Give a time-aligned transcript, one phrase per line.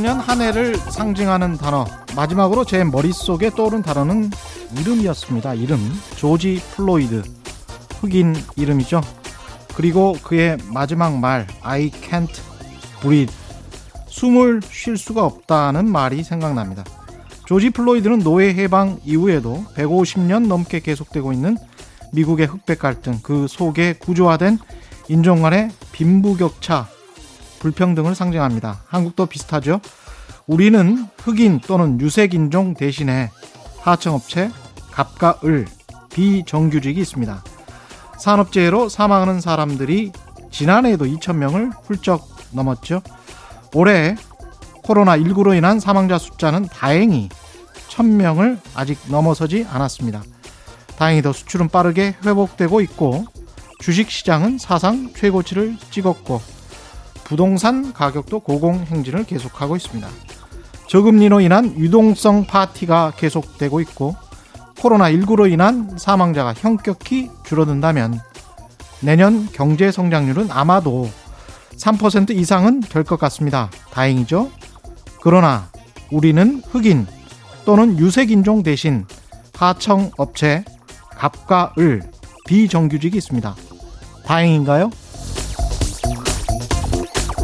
[0.00, 4.30] 2020년 한 해를 상징하는 단어 마지막으로 제 머릿속에 떠오른 단어는
[4.78, 5.54] 이름이었습니다.
[5.54, 5.78] 이름
[6.16, 7.22] 조지 플로이드
[8.00, 9.00] 흑인 이름이죠.
[9.74, 12.30] 그리고 그의 마지막 말 I can't
[13.00, 13.34] breathe
[14.06, 16.84] 숨을 쉴 수가 없다는 말이 생각납니다.
[17.46, 21.56] 조지 플로이드는 노예 해방 이후에도 150년 넘게 계속되고 있는
[22.12, 24.58] 미국의 흑백 갈등 그 속에 구조화된
[25.08, 26.88] 인종 간의 빈부격차
[27.60, 28.82] 불평등을 상징합니다.
[28.88, 29.80] 한국도 비슷하죠.
[30.46, 33.30] 우리는 흑인 또는 유색인종 대신에
[33.82, 34.50] 하청업체,
[34.90, 35.66] 갑과 을,
[36.12, 37.44] 비정규직이 있습니다.
[38.18, 40.10] 산업재해로 사망하는 사람들이
[40.50, 43.02] 지난해에도 2천명을 훌쩍 넘었죠.
[43.74, 44.16] 올해
[44.82, 47.28] 코로나19로 인한 사망자 숫자는 다행히
[47.88, 50.22] 1000명을 아직 넘어서지 않았습니다.
[50.96, 53.24] 다행히도 수출은 빠르게 회복되고 있고
[53.78, 56.40] 주식 시장은 사상 최고치를 찍었고
[57.30, 60.08] 부동산 가격도 고공행진을 계속하고 있습니다.
[60.88, 64.16] 저금리로 인한 유동성 파티가 계속되고 있고
[64.78, 68.18] 코로나19로 인한 사망자가 현격히 줄어든다면
[68.98, 71.08] 내년 경제 성장률은 아마도
[71.76, 73.70] 3% 이상은 될 것 같습니다.
[73.92, 74.50] 다행이죠.
[75.22, 75.70] 그러나
[76.10, 77.06] 우리는 흑인
[77.64, 79.06] 또는 유색인종 대신
[79.54, 80.64] 하청업체
[81.10, 82.02] 갑과 을
[82.48, 83.54] 비정규직이 있습니다.
[84.24, 84.90] 다행인가요?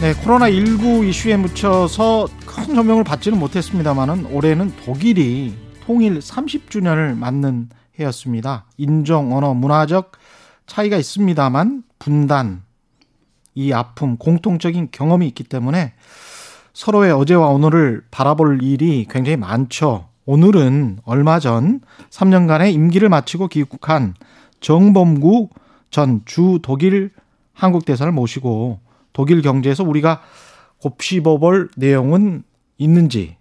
[0.00, 8.66] 네, 코로나19 이슈에 묻혀서 큰 조명을 받지는 못했습니다만은 올해는 독일이 통일 30주년을 맞는 해였습니다.
[8.76, 10.12] 인종, 언어, 문화적
[10.66, 12.62] 차이가 있습니다만 분단,
[13.54, 15.94] 이 아픔, 공통적인 경험이 있기 때문에
[16.74, 20.08] 서로의 어제와 오늘을 바라볼 일이 굉장히 많죠.
[20.26, 21.80] 오늘은 얼마 전
[22.10, 24.14] 3년간의 임기를 마치고 귀국한
[24.60, 25.48] 정범구
[25.90, 27.12] 전 주 독일
[27.54, 28.80] 한국 대사를 모시고
[29.16, 30.20] 독일 경제에서 우리가
[30.82, 32.42] 곱씹어볼 내용은
[32.76, 33.36] 있는지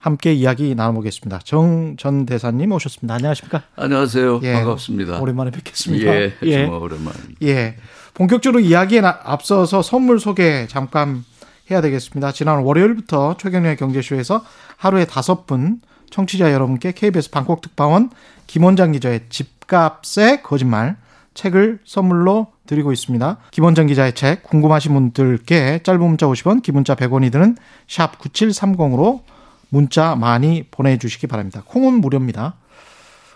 [0.00, 1.38] 함께 이야기 나눠보겠습니다.
[1.44, 3.14] 정 전 대사님 오셨습니다.
[3.14, 3.62] 안녕하십니까?
[3.76, 4.40] 안녕하세요.
[4.42, 5.20] 예, 반갑습니다.
[5.20, 6.12] 오랜만에 뵙겠습니다.
[6.12, 6.64] 예, 예.
[6.64, 7.34] 정말 오랜만입니다.
[7.42, 7.76] 예.
[8.14, 11.24] 본격적으로 이야기에 앞서서 선물 소개 잠깐
[11.70, 12.32] 해야 되겠습니다.
[12.32, 14.44] 지난 월요일부터 최경련의 경제쇼에서
[14.76, 18.10] 하루에 다섯 분 청취자 여러분께 KBS 방콕 특파원
[18.48, 20.96] 김원장 기자의 집값의 거짓말
[21.38, 23.38] 책을 선물로 드리고 있습니다.
[23.52, 27.56] 김원장 기자의 책 궁금하신 분들께 짧은 문자 50원, 긴 문자 100원이 드는
[27.86, 29.20] 샵 9730으로
[29.68, 31.62] 문자 많이 보내주시기 바랍니다.
[31.64, 32.54] 콩은 무료입니다.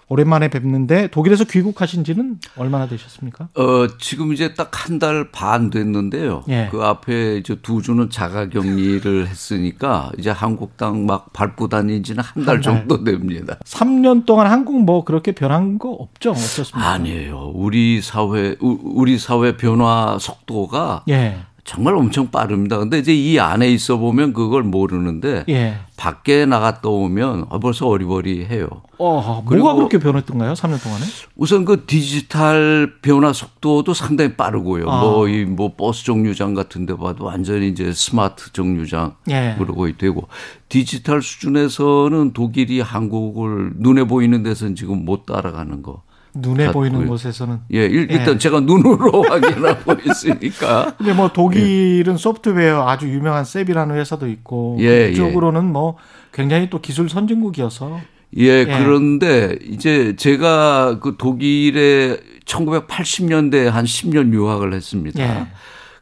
[0.09, 3.49] 오랜만에 뵙는데 독일에서 귀국하신 지는 얼마나 되셨습니까?
[3.55, 6.45] 어, 지금 이제 딱 한 달 반 됐는데요.
[6.49, 6.69] 예.
[6.71, 12.61] 그 앞에 이제 두 주는 자가 격리를 했으니까 이제 한국 땅막 밟고 다닌 지는 한달
[12.61, 13.57] 정도 됩니다.
[13.65, 16.31] 3년 동안 한국 뭐 그렇게 변한 거 없죠?
[16.33, 16.91] 어떻습니까?
[16.91, 17.53] 아니에요.
[17.55, 21.39] 우리 사회 우리 사회 변화 속도가 예.
[21.65, 22.77] 정말 엄청 빠릅니다.
[22.77, 25.77] 근데 이제 이 안에 있어 보면 그걸 모르는데 예.
[25.97, 28.67] 밖에 나갔다 오면 벌써 어리버리해요.
[28.99, 30.55] 어, 뭐가 그렇게 변했던가요?
[30.55, 31.05] 3년 동안에?
[31.37, 34.91] 우선 그 디지털 변화 속도도 상당히 빠르고요.
[34.91, 35.01] 아.
[35.03, 39.55] 뭐이뭐 뭐 버스 정류장 같은 데 봐도 완전히 이제 스마트 정류장 예.
[39.57, 40.27] 그러고 되고
[40.69, 46.03] 디지털 수준에서는 독일이 한국을 눈에 보이는 데서는 지금 못 따라가는 거.
[46.35, 47.09] 눈에 보이는 보여.
[47.09, 48.39] 곳에서는 예 일 단 예.
[48.39, 50.95] 제가 눈으로 확인하고 있으니까.
[50.97, 52.17] 근데 뭐 독일은 예.
[52.17, 55.73] 소프트웨어 아주 유명한 SAP이라는 회사도 있고 예, 그쪽으로는 예.
[55.73, 55.97] 뭐
[56.33, 58.01] 굉장히 또 기술 선진국이어서.
[58.39, 62.17] 예, 예, 그런데 이제 제가 그 독일에
[62.47, 65.49] 1980년대에 한 10년 유학을 했습니다.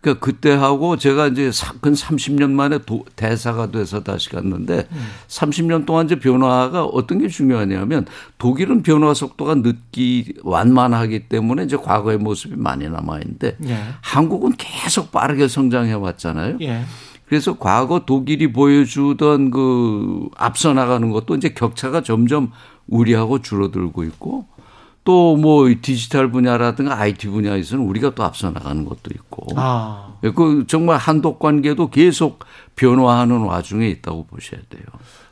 [0.01, 0.03] 예.
[0.03, 1.51] 그러니까 그때 하고 제가 이제
[1.81, 5.07] 근 30년 만에 도, 대사가 돼서 다시 갔는데 음.
[5.29, 8.07] 30년 동안 이제 변화가 어떤 게 중요하냐면
[8.39, 13.79] 독일은 변화 속도가 늦기 완만하기 때문에 이제 과거의 모습이 많이 남아 있는데 예.
[14.01, 16.57] 한국은 계속 빠르게 성장해 왔잖아요.
[16.63, 16.85] 예.
[17.27, 22.51] 그래서 과거 독일이 보여주던 그 앞서 나가는 것도 이제 격차가 점점
[22.89, 24.47] 우리하고 줄어들고 있고
[25.11, 29.47] 또 뭐 디지털 분야라든가 IT 분야에서는 우리가 또 앞서 나가는 것도 있고.
[29.57, 30.15] 아.
[30.37, 32.45] 그 정말 한독 관계도 계속
[32.77, 34.83] 변화하는 와중에 있다고 보셔야 돼요.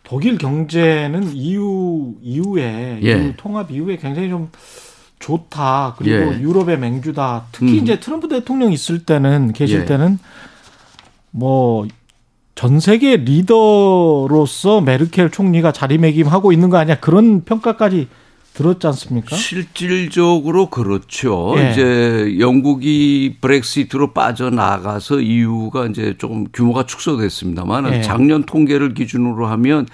[0.03, 3.29] 독일 경제는 이후 이후에 예.
[3.29, 4.51] 이 통합 이후에 굉장히 좀
[5.19, 5.95] 좋다.
[5.99, 6.41] 그리고 예.
[6.41, 7.47] 유럽의 맹주다.
[7.53, 7.83] 특히 음.
[7.83, 9.85] 이제 트럼프 대통령 있을 때는 계실 예.
[9.85, 10.19] 때는
[11.31, 11.87] 뭐
[12.59, 16.99] 전 세계 리더로서 메르켈 총리가 자리매김하고 있는 거 아니야?
[16.99, 18.09] 그런 평가까지
[18.59, 19.37] 들었지 않습니까?
[19.37, 21.55] 실질적으로 그렇죠.
[21.59, 21.71] 예.
[21.71, 28.03] 이제 영국이 브렉시트로 빠져나가서 이유가 이제 조금 규모가 축소됐습니다만 예.
[28.03, 29.87] 작년 통계를 기준으로 하면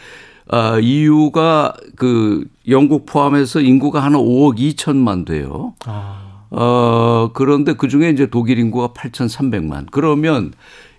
[0.48, 5.74] 아, EU가 그 영국 포함해서 인구가 한 5억 2천만 돼요.
[5.84, 9.88] 아, 어, 그런데 그 중에 이제 독일 인구가 8,300만.
[9.90, 10.52] 그러면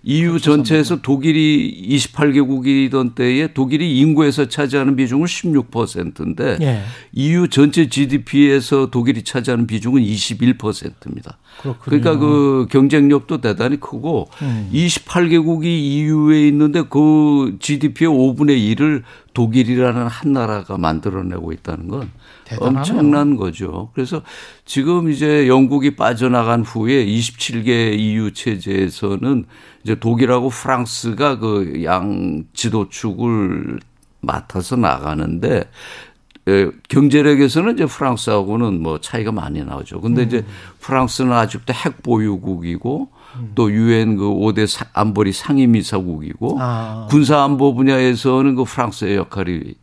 [0.08, 6.82] EU 전체에서 독일이 28개국이던 때에 독일이 인구에서 차지하는 비중은 16%인데 예.
[7.12, 11.38] EU 전체 GDP에서 독일이 차지하는 비중은 21%입니다.
[11.60, 11.80] 그렇군요.
[11.84, 14.70] 그러니까 그 경쟁력도 대단히 크고 음.
[14.72, 19.02] 28개국이 EU에 있는데 그 GDP의 5분의 1을
[19.36, 22.10] 독일이라는 한 나라가 만들어내고 있다는 건
[22.46, 22.78] 대단하네요.
[22.78, 23.90] 엄청난 거죠.
[23.92, 24.22] 그래서
[24.64, 29.44] 지금 이제 영국이 빠져나간 후에 27개 EU 체제에서는
[29.84, 33.78] 이제 독일하고 프랑스가 그 양 지도축을
[34.22, 35.64] 맡아서 나가는데
[36.48, 40.00] 에, 경제력에서는 이제 프랑스하고는 뭐 차이가 많이 나오죠.
[40.00, 40.44] 근데 이제
[40.80, 43.10] 프랑스는 아직도 핵 보유국이고
[43.54, 47.06] 또 유엔 그 5대 사- 안보리 상임이사국이고 아.
[47.10, 49.74] 군사 안보 분야에서는 그 프랑스의 역할이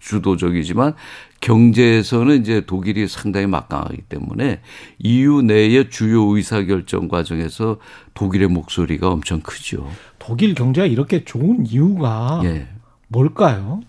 [0.00, 0.94] 주도적이지만
[1.40, 4.60] 경제에서는 이제 독일이 상당히 막강하기 때문에
[4.98, 7.78] EU 내의 주요 의사 결정 과정에서
[8.14, 9.88] 독일의 목소리가 엄청 크죠.
[10.18, 12.68] 독일 경제가 이렇게 좋은 이유가 예.
[13.08, 13.80] 뭘까요?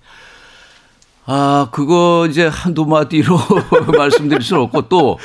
[1.33, 3.37] 아, 그거 이제 한두 마디로
[3.97, 5.17] 말씀드릴 수는 없고 또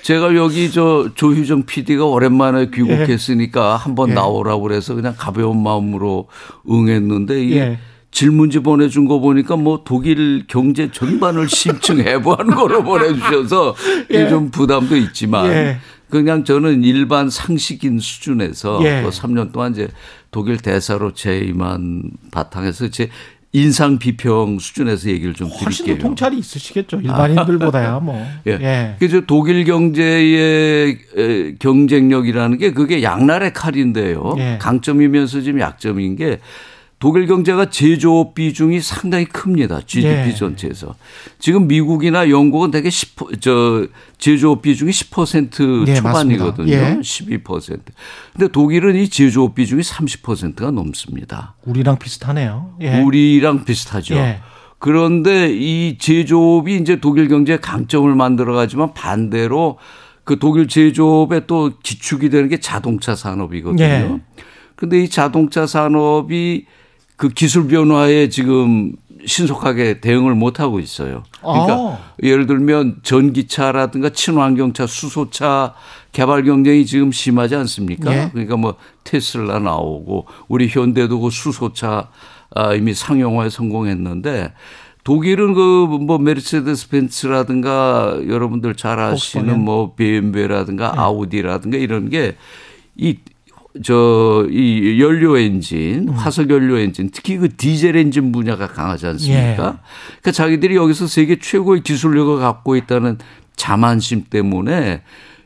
[0.00, 4.14] 제가 여기 저 조희정 PD가 오랜만에 귀국했으니까 한번 예.
[4.14, 6.28] 나오라고 그래서 그냥 가벼운 마음으로
[6.66, 7.78] 응했는데 이게 예.
[8.10, 13.74] 질문지 보내준 거 보니까 뭐 독일 경제 전반을 심층해부한 거로 보내주셔서
[14.12, 14.30] 예.
[14.30, 15.76] 좀 부담도 있지만 예.
[16.08, 19.02] 그냥 저는 일반 상식인 수준에서 예.
[19.02, 19.88] 뭐 3년 동안 이제
[20.30, 23.10] 독일 대사로 재임한 바탕에서 제
[23.52, 26.06] 인상 비평 수준에서 얘기를 좀 훨씬 더 드릴게요.
[26.06, 27.00] 통찰이 있으시겠죠.
[27.00, 28.24] 일반인들보다야 뭐.
[28.46, 28.52] 예.
[28.52, 28.96] 예.
[28.98, 34.34] 그래서 독일 경제의 에, 경쟁력이라는 게 그게 양날의 칼인데요.
[34.38, 34.58] 예.
[34.60, 36.38] 강점이면서 지금 약점인 게
[37.00, 39.80] 독일 경제가 제조업 비중이 상당히 큽니다.
[39.86, 40.34] GDP 예.
[40.34, 40.94] 전체에서.
[41.38, 43.86] 지금 미국이나 영국은 되게 10, 저,
[44.18, 46.70] 제조업 비중이 10% 예, 초반이거든요.
[46.70, 46.98] 예.
[47.00, 47.80] 12%.
[48.34, 51.54] 근데 독일은 이 제조업 비중이 30%가 넘습니다.
[51.64, 52.74] 우리랑 비슷하네요.
[52.82, 53.00] 예.
[53.00, 54.16] 우리랑 비슷하죠.
[54.16, 54.40] 예.
[54.78, 59.78] 그런데 이 제조업이 이제 독일 경제의 강점을 만들어 가지만 반대로
[60.24, 63.82] 그 독일 제조업의 또 기축이 되는 게 자동차 산업이거든요.
[63.82, 64.20] 예.
[64.76, 66.66] 근데 이 자동차 산업이
[67.20, 68.94] 그 기술 변화에 지금
[69.26, 71.22] 신속하게 대응을 못 하고 있어요.
[71.42, 71.98] 그러니까 아.
[72.22, 75.74] 예를 들면 전기차라든가 친환경차, 수소차
[76.12, 78.10] 개발 경쟁이 지금 심하지 않습니까?
[78.10, 78.30] 예.
[78.32, 82.08] 그러니까 뭐 테슬라 나오고 우리 현대도 그 수소차
[82.54, 84.54] 아, 이미 상용화에 성공했는데
[85.04, 89.60] 독일은 그 뭐 메르세데스 벤츠라든가 여러분들 잘 아시는.
[89.60, 92.34] 뭐 BMW라든가 아우디라든가 이런 게
[93.00, 93.16] 이
[93.84, 99.40] 저 이 연료 엔진, 화석 연료 엔진, 특히 그 디젤 엔진 분야가 강하지 않습니까?
[99.42, 99.54] 예.
[99.56, 103.18] 그러니까 자기들이 여기서 세계 최고의 기술력을 갖고 있다는
[103.56, 105.02] 자만심 때문에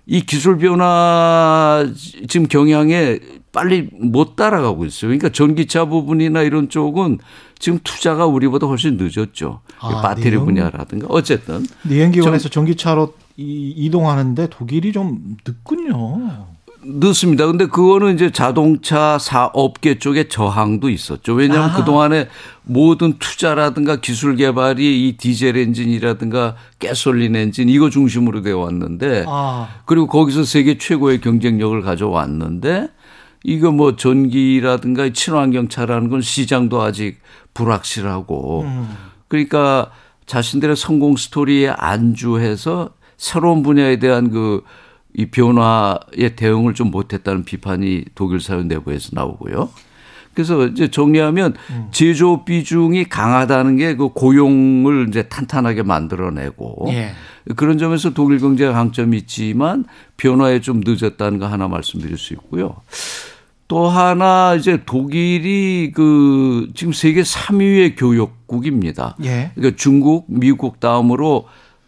[0.07, 1.87] 이 기술 변화
[2.29, 3.19] 지금 경향에
[3.53, 5.09] 빨리 못 따라가고 있어요.
[5.09, 7.19] 그러니까 전기차 부분이나 이런 쪽은
[7.59, 9.61] 지금 투자가 우리보다 훨씬 늦었죠.
[9.79, 10.45] 아, 배터리 내용?
[10.45, 16.47] 분야라든가 어쨌든 내연기관에서 전기차로 이, 이동하는데 독일이 좀 늦군요.
[16.87, 17.47] 늦습니다.
[17.47, 21.33] 근데 그거는 이제 자동차 사업계 쪽에 저항도 있었죠.
[21.35, 21.77] 왜냐하면 아.
[21.77, 22.29] 그동안에
[22.63, 30.07] 모든 투자라든가 기술 개발이 이 디젤 엔진이라든가 가솔린 엔진 이거 중심으로 되어 왔는데 아, 그리고
[30.07, 32.89] 거기서 세계 최고의 경쟁력을 가져왔는데
[33.43, 37.21] 이거 뭐 전기라든가 친환경 차라는 건 시장도 아직
[37.53, 38.89] 불확실하고 음.
[39.29, 39.91] 그러니까
[40.27, 44.63] 자신들의 성공 스토리에 안주해서 새로운 분야에 대한 그
[45.15, 49.71] 이 변화에 대응을 좀 못했다는 비판이 독일 사회 내부에서 나오고요.
[50.35, 51.55] 그래서 이제 정리하면
[51.93, 57.13] 제조업 비중이 강하다는 게 그 고용을 이제 탄탄하게 만들어내고 예.
[57.55, 59.85] 그런 점에서 독일 경제가 강점이 있지만
[60.17, 62.75] 변화에 좀 늦었다는 거 하나 말씀드릴 수 있고요.
[63.69, 69.17] 또 하나 이제 독일이 그 지금 세계 3위의 교역국입니다.
[69.23, 69.53] 예.
[69.55, 71.47] 그러니까 중국, 미국 다음으로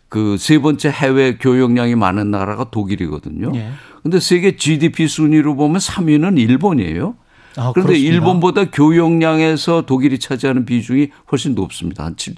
[0.08, 3.52] 그 세 번째 해외 교역량이 많은 나라가 독일이거든요.
[3.56, 3.70] 예.
[4.02, 7.16] 근데 세계 GDP 순위로 보면 3위는 일본이에요.
[7.58, 8.14] 아, 그런데 그렇습니다.
[8.14, 12.04] 일본보다 교역량에서 독일이 차지하는 비중이 훨씬 높습니다.
[12.04, 12.34] 한 7.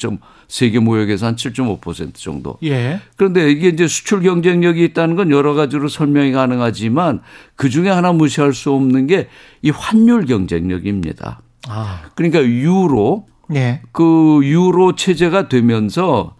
[0.47, 2.57] 세계 무역에서 한 7.5% 정도.
[2.63, 3.01] 예.
[3.17, 7.21] 그런데 이게 이제 수출 경쟁력이 있다는 건 여러 가지로 설명이 가능하지만
[7.57, 9.29] 그 중에 하나 무시할 수 없는 게
[9.61, 11.43] 이 환율 경쟁력입니다.
[11.69, 12.03] 아.
[12.15, 13.81] 그러니까 유로 예.
[13.93, 16.37] 그 유로 체제가 되면서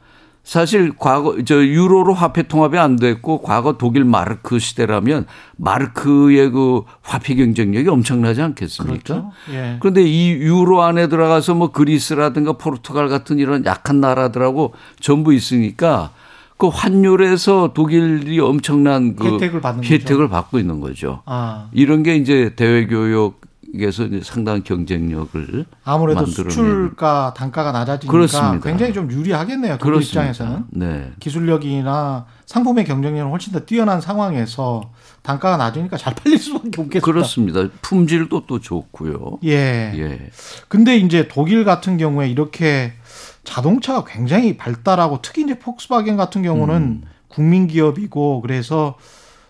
[0.49, 5.27] 사실 과거 저 유로로 화폐 통합이 안 됐고 과거 독일 마르크 시대라면
[5.59, 8.97] 마르크의 그 화폐 경쟁력이 엄청나지 않겠습니까?
[8.97, 9.31] 그렇죠.
[9.53, 9.77] 예.
[9.79, 16.13] 그런데 이 유로 안에 들어가서 뭐 그리스라든가 포르투갈 같은 이런 약한 나라들하고 전부 있으니까
[16.57, 20.31] 그 환율에서 독일이 엄청난 그 혜택을 받는 혜택을.
[20.31, 21.21] 받고 있는 거죠.
[21.27, 21.69] 아.
[21.73, 23.39] 이런 게 이제 대외 교육
[23.75, 26.25] 에서 이제 상당한 경쟁력을 아무래도.
[26.27, 28.67] 수출가 단가가 낮아지니까 그렇습니다.
[28.67, 29.79] 굉장히 좀 유리하겠네요.
[29.79, 30.31] 그렇습니다.
[30.31, 31.13] 입장에서는 네.
[31.21, 34.91] 기술력이나 상품의 경쟁력은 훨씬 더 뛰어난 상황에서
[35.23, 37.01] 단가가 낮으니까 잘 팔릴 수밖에 없겠습니다.
[37.05, 37.69] 그렇습니다.
[37.83, 39.39] 품질도 또 좋고요.
[39.45, 39.93] 예.
[39.97, 40.31] 예.
[40.69, 42.95] 근데 이제 독일 같은 경우에 이렇게
[43.45, 47.03] 자동차가 굉장히 발달하고 특히 이제 폭스바겐 같은 경우는 음.
[47.29, 48.97] 국민 기업이고 그래서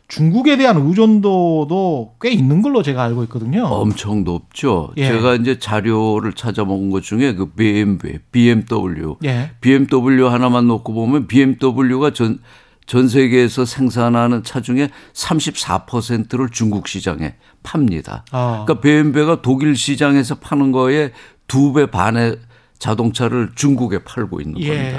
[0.08, 3.64] 중국에 대한 의존도도 꽤 있는 걸로 제가 알고 있거든요.
[3.66, 4.90] 엄청 높죠.
[4.96, 5.06] 예.
[5.06, 9.50] 제가 이제 자료를 찾아본 것 중에 그 BMW, BMW, 예.
[9.60, 12.38] BMW 하나만 놓고 보면 BMW가 전,
[12.86, 18.24] 전 세계에서 생산하는 차 중에 34%를 중국 시장에 팝니다.
[18.32, 18.64] 아.
[18.66, 21.12] 그러니까 BMW가 독일 시장에서 파는 거에
[21.46, 22.38] 두 배 반의
[22.78, 24.98] 자동차를 중국에 팔고 있는 겁니다.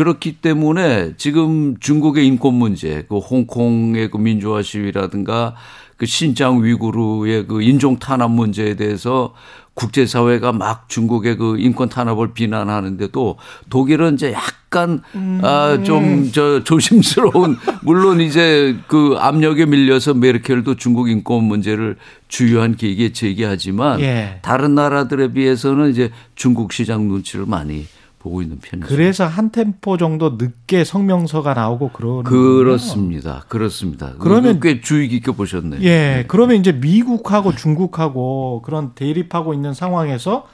[0.00, 0.02] 예.
[0.02, 5.54] 그렇기 때문에 지금 중국의 인권 문제, 그 홍콩의 그 민주화 시위라든가
[5.98, 9.34] 그 신장 위구르의 그 인종 탄압 문제에 대해서
[9.74, 13.36] 국제사회가 막 중국의 그 인권 탄압을 비난하는데도
[13.68, 15.02] 독일은 이제 약간
[15.42, 21.96] 아좀 저 조심스러운 물론 이제 그 압력에 밀려서 메르켈도 중국 인권 문제를
[22.28, 24.38] 주요한 계기에 제기하지만 예.
[24.40, 27.86] 다른 나라들에 비해서는 이제 중국 시장 눈치를 많이
[28.20, 28.86] 보고 있는 편이죠.
[28.86, 33.44] 그래서 한 템포 정도 늦게 성명서가 나오고 그러는 그렇습니다.
[33.48, 34.12] 그렇습니다.
[34.18, 35.80] 그러면- 꽤 주의 깊게 보셨네요.
[35.82, 40.46] 예, 그러면 이제 미국하고 중국하고 그런 대립하고 있는 상황에서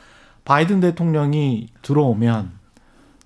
[0.45, 2.53] 바이든 대통령이 들어오면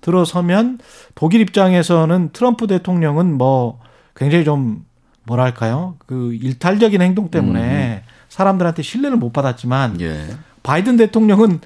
[0.01, 0.79] 들어서면
[1.13, 3.79] 독일 입장에서는 트럼프 대통령은 뭐
[4.15, 4.83] 굉장히 좀
[5.25, 5.97] 뭐랄까요?
[6.07, 10.17] 그 일탈적인 행동 때문에 사람들한테 신뢰를 못 받았지만 예.
[10.63, 11.59] 바이든 대통령은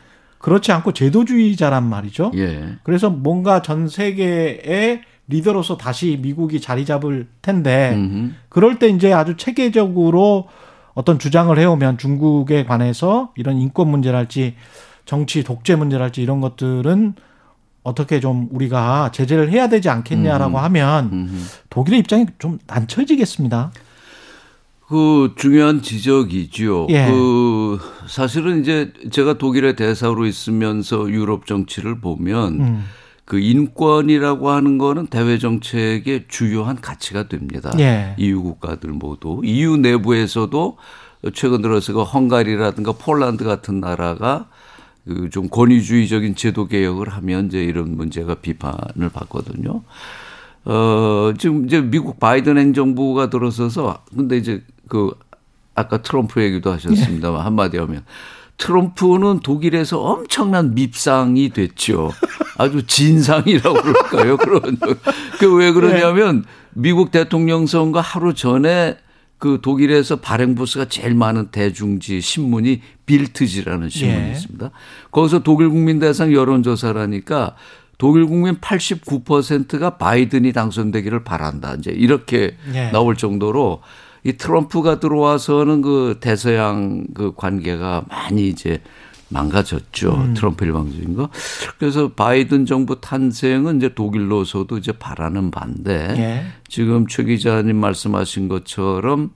[0.46, 2.32] 그렇지 않고 제도주의자란 말이죠.
[2.36, 2.76] 예.
[2.84, 8.30] 그래서 뭔가 전 세계의 리더로서 다시 미국이 자리 잡을 텐데 음흠.
[8.50, 10.48] 그럴 때 이제 아주 체계적으로
[10.94, 14.54] 어떤 주장을 해오면 중국에 관해서 이런 인권 문제랄지
[15.06, 17.16] 정치 독재 문제랄지 이런 것들은
[17.82, 21.36] 어떻게 좀 우리가 제재를 해야 되지 않겠냐라고 하면 음흠.
[21.72, 23.72] 독일의 입장이 좀 난처해지겠습니다.
[24.88, 26.88] 그 중요한 지적이지요.
[26.90, 27.08] 예.
[27.10, 32.86] 그 사실은 이제 제가 독일의 대사로 있으면서 유럽 정치를 보면 음.
[33.26, 37.72] 그 인권이라고 하는 거는 대외 정책의 주요한 가치가 됩니다.
[37.80, 38.16] 예.
[38.18, 40.78] EU 국가들 모두 EU 내부에서도
[41.34, 44.48] 최근 들어서 그 헝가리라든가 폴란드 같은 나라가
[45.08, 49.84] 그 좀 권위주의적인 제도 개혁을 하면 이제 이런 문제가 비판을 받거든요.
[50.66, 55.12] 어, 지금 이제 미국 바이든 행정부가 들어서서 근데 이제 그
[55.74, 58.04] 아까 트럼프 얘기도 하셨습니다만 한마디 하면
[58.58, 62.12] 트럼프는 독일에서 엄청난 밉상이 됐죠.
[62.58, 64.38] 아주 진상이라고 그럴까요?
[64.40, 64.78] 그런
[65.40, 68.98] 그 왜 그러냐면 미국 대통령 선거 하루 전에
[69.38, 74.32] 그 독일에서 발행 부스가 제일 많은 대중지 신문이 빌트지라는 신문이 예.
[74.32, 74.72] 있습니다.
[75.12, 77.56] 거기서 독일 국민 대상 여론조사라니까
[77.98, 81.76] 독일 국민 89%가 바이든이 당선되기를 바란다.
[81.76, 82.92] 이제 이렇게 예.
[82.92, 83.82] 나올 정도로
[84.26, 88.82] 이 트럼프가 들어와서는 그 대서양 그 관계가 많이 이제
[89.30, 90.14] 망가졌죠.
[90.16, 90.34] 음.
[90.34, 91.30] 트럼프 일방적인 거.
[91.78, 95.94] 그래서 바이든 정부 탄생은 이제 독일로서도 이제 바라는 반대.
[96.18, 96.46] 예.
[96.68, 99.30] 지금 최 기자님 말씀하신 것처럼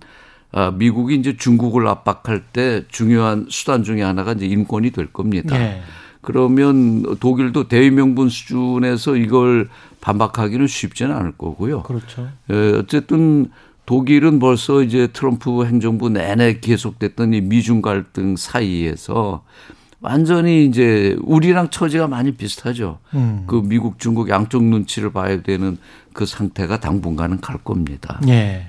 [0.52, 5.56] 아, 미국이 이제 중국을 압박할 때 중요한 수단 중에 하나가 이제 인권이 될 겁니다.
[5.60, 5.82] 예.
[6.22, 9.70] 그러면 독일도 대의명분 수준에서 이걸
[10.02, 11.84] 반박하기는 쉽지는 않을 거고요.
[11.84, 12.28] 그렇죠.
[12.50, 13.52] 에, 어쨌든
[13.90, 19.42] 독일은 벌써 이제 트럼프 행정부 내내 계속됐던 이 미중 갈등 사이에서
[20.00, 23.00] 완전히 이제 우리랑 처지가 많이 비슷하죠.
[23.16, 23.46] 음.
[23.48, 25.80] 그 미국, 중국 양쪽 눈치를 봐야 되는
[26.14, 28.22] 그 상태가 당분간은 갈 겁니다.
[28.28, 28.68] 예.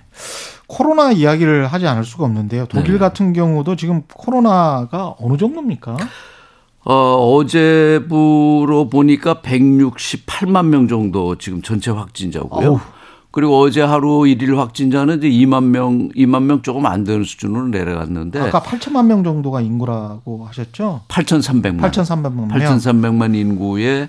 [0.66, 2.64] 코로나 이야기를 하지 않을 수가 없는데요.
[2.70, 2.98] 독일 네.
[2.98, 5.98] 같은 경우도 지금 코로나가 어느 정도입니까?
[6.86, 12.70] 어, 어제부로 보니까 168만 명 정도 지금 전체 확진자고요.
[12.70, 12.80] 어우.
[13.32, 18.40] 그리고 어제 하루 일일 확진자는 이제 2만 명, 2만 명 조금 안 되는 수준으로 내려갔는데
[18.40, 21.02] 아까 8천만 명 정도가 인구라고 하셨죠?
[21.08, 21.80] 8,300만.
[21.80, 22.48] 8,300만 명.
[22.48, 24.08] 8,300만 인구에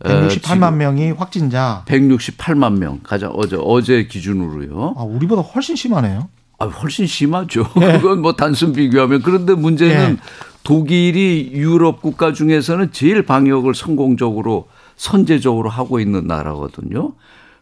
[0.00, 1.84] 168만 명이 확진자.
[1.86, 4.94] 168만 명 가장 어제 어제 기준으로요.
[4.96, 6.28] 아, 우리보다 훨씬 심하네요.
[6.58, 7.64] 아, 훨씬 심하죠.
[7.72, 10.16] 그건 뭐 단순 비교하면 그런데 문제는 예.
[10.62, 17.12] 독일이 유럽 국가 중에서는 제일 방역을 성공적으로 선제적으로 하고 있는 나라거든요.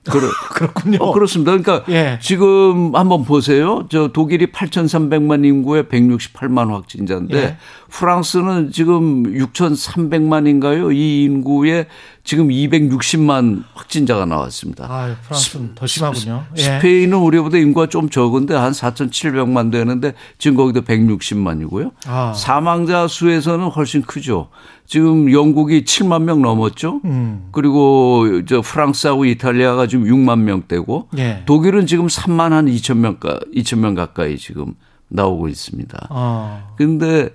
[0.04, 0.98] 그렇, 그렇군요.
[1.00, 1.52] 어, 그렇습니다.
[1.56, 2.18] 그러니까 예.
[2.22, 3.86] 지금 한번 보세요.
[3.90, 7.56] 저 독일이 8,300만 인구에 168만 확진자인데 예.
[7.90, 10.94] 프랑스는 지금 6,300만인가요?
[10.94, 11.86] 이 인구에
[12.24, 14.84] 지금 260만 확진자가 나왔습니다.
[14.88, 16.44] 아, 프랑스는 더 심하군요.
[16.56, 16.62] 예.
[16.62, 21.92] 스페인은 우리보다 인구가 좀 적은데 한 4,700만 되는데 지금 거기도 160만이고요.
[22.06, 22.34] 아.
[22.34, 24.48] 사망자 수에서는 훨씬 크죠.
[24.88, 27.02] 지금 영국이 7만 명 넘었죠.
[27.04, 27.48] 음.
[27.52, 31.42] 그리고 저 프랑스하고 이탈리아가 지금 6만 명대고 예.
[31.44, 34.74] 독일은 지금 3만 한 2천 명 2천 명 가까이 지금
[35.08, 36.08] 나오고 있습니다.
[36.08, 36.68] 아.
[36.76, 37.28] 근데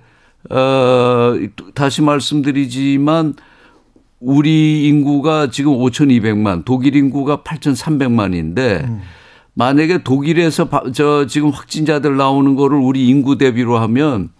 [0.50, 1.38] 어
[1.74, 3.34] 다시 말씀드리지만
[4.18, 9.00] 우리 인구가 지금 5,200만, 독일 인구가 8,300만인데 음.
[9.52, 14.30] 만약에 독일에서 저 지금 확진자들 나오는 거를 우리 인구 대비로 하면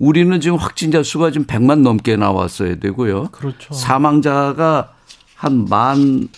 [0.00, 3.28] 우리는 지금 확진자 수가 지금 100만 넘게 나왔어야 되고요.
[3.32, 3.74] 그렇죠.
[3.74, 4.94] 사망자가
[5.36, 6.28] 한 만,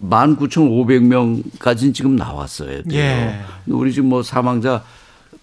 [0.00, 2.92] 만 9,500명까지는 지금 나왔어야 돼요.
[2.92, 3.40] 예.
[3.66, 4.84] 우리 지금 뭐 사망자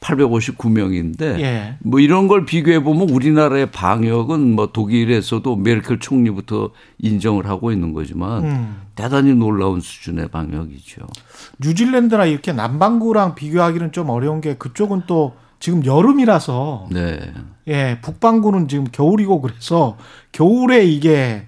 [0.01, 1.75] 859명인데 예.
[1.79, 8.45] 뭐 이런 걸 비교해 보면 우리나라의 방역은 뭐 독일에서도 메르켈 총리부터 인정을 하고 있는 거지만
[8.45, 8.81] 음.
[8.93, 11.07] 대단히 놀라운 수준의 방역이죠.
[11.59, 17.19] 뉴질랜드나 이렇게 남반구랑 비교하기는 좀 어려운 게 그쪽은 또 지금 여름이라서 네.
[17.67, 19.97] 예, 북반구는 지금 겨울이고 그래서
[20.31, 21.47] 겨울에 이게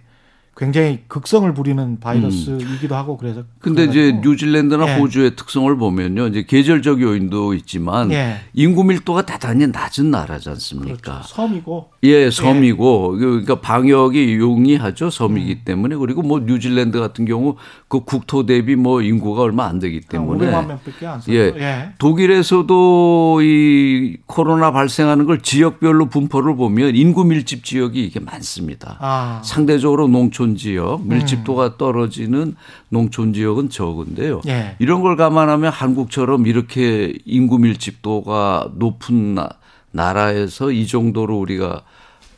[0.61, 3.41] 굉장히 극성을 부리는 바이러스이기도 하고 그래서.
[3.61, 4.99] 근데 이제 뉴질랜드나 예.
[4.99, 6.27] 호주의 특성을 보면요.
[6.27, 8.41] 이제 계절적 요인도 있지만 예.
[8.53, 10.97] 인구 밀도가 대단히 낮은 나라지 않습니까?
[11.01, 11.27] 그렇죠.
[11.27, 11.89] 섬이고.
[12.03, 13.15] 예, 섬이고.
[13.15, 13.19] 예.
[13.19, 15.09] 그러니까 방역이 용이하죠.
[15.09, 15.61] 섬이기 음.
[15.65, 15.95] 때문에.
[15.95, 17.55] 그리고 뭐 뉴질랜드 같은 경우
[17.87, 20.45] 그 국토 대비 뭐 인구가 얼마 안 되기 때문에.
[20.45, 21.53] 500만 명밖에 안 예.
[21.57, 21.89] 예.
[21.97, 28.97] 독일에서도 이 코로나 발생하는 걸 지역별로 분포를 보면 인구 밀집 지역이 이게 많습니다.
[28.99, 29.41] 아.
[29.43, 31.71] 상대적으로 농촌 농촌 지역, 밀집도가 음.
[31.77, 32.55] 떨어지는
[32.89, 34.41] 농촌 지역은 적은데요.
[34.47, 34.75] 예.
[34.79, 39.49] 이런 걸 감안하면 한국처럼 이렇게 인구 밀집도가 높은 나,
[39.91, 41.83] 나라에서 이 정도로 우리가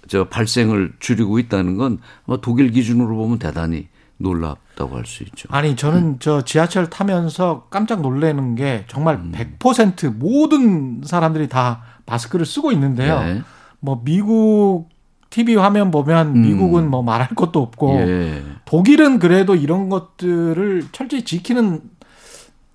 [0.07, 5.47] 저 발생을 줄이고 있다는 건 아마 독일 기준으로 보면 대단히 놀랍다고 할 수 있죠.
[5.51, 6.17] 아니 저는 음.
[6.19, 9.31] 저 지하철 타면서 깜짝 놀라는 게 정말 음.
[9.33, 13.19] 100% 모든 사람들이 다 마스크를 쓰고 있는데요.
[13.21, 13.41] 네.
[13.79, 14.89] 뭐 미국
[15.33, 16.41] TV 화면 보면 음.
[16.43, 18.43] 미국은 뭐 말할 것도 없고 예.
[18.65, 21.81] 독일은 그래도 이런 것들을 철저히 지키는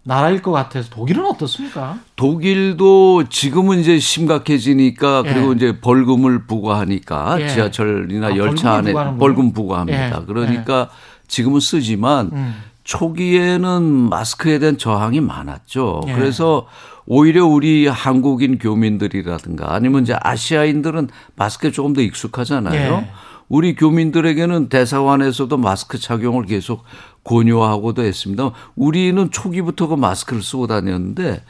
[0.03, 2.01] 나라일 것 같아서 독일은 어떻습니까?
[2.16, 5.33] 독일도 지금은 이제 심각해지니까 예.
[5.33, 7.49] 그리고 이제 벌금을 부과하니까 예.
[7.49, 10.21] 지하철이나 아, 열차 안에 벌금 부과합니다.
[10.21, 10.25] 예.
[10.27, 10.90] 그러니까
[11.29, 12.57] 지금은 쓰지만 음.
[12.83, 16.01] 초기에는 마스크에 대한 저항이 많았죠.
[16.09, 16.12] 예.
[16.12, 16.66] 그래서
[17.11, 22.92] 오히려 우리 한국인 교민들이라든가 아니면 이제 아시아인들은 마스크에 조금 더 익숙하잖아요.
[22.94, 23.11] 예.
[23.49, 26.85] 우리 교민들에게는 대사관에서도 마스크 착용을 계속
[27.25, 28.51] 권유하고도 했습니다.
[28.77, 31.42] 우리는 초기부터 그 마스크를 쓰고 다녔는데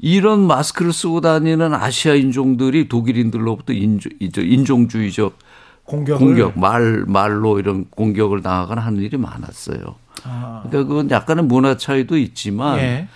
[0.00, 5.38] 이런 마스크를 쓰고 다니는 아시아 인종들이 독일인들로부터 인종, 인종주의적
[5.84, 6.26] 공격을.
[6.26, 9.78] 공격, 말, 말로 이런 공격을 당하거나 하는 일이 많았어요.
[10.24, 10.64] 아.
[10.66, 13.08] 그러니까 그건 약간의 문화 차이도 있지만 예.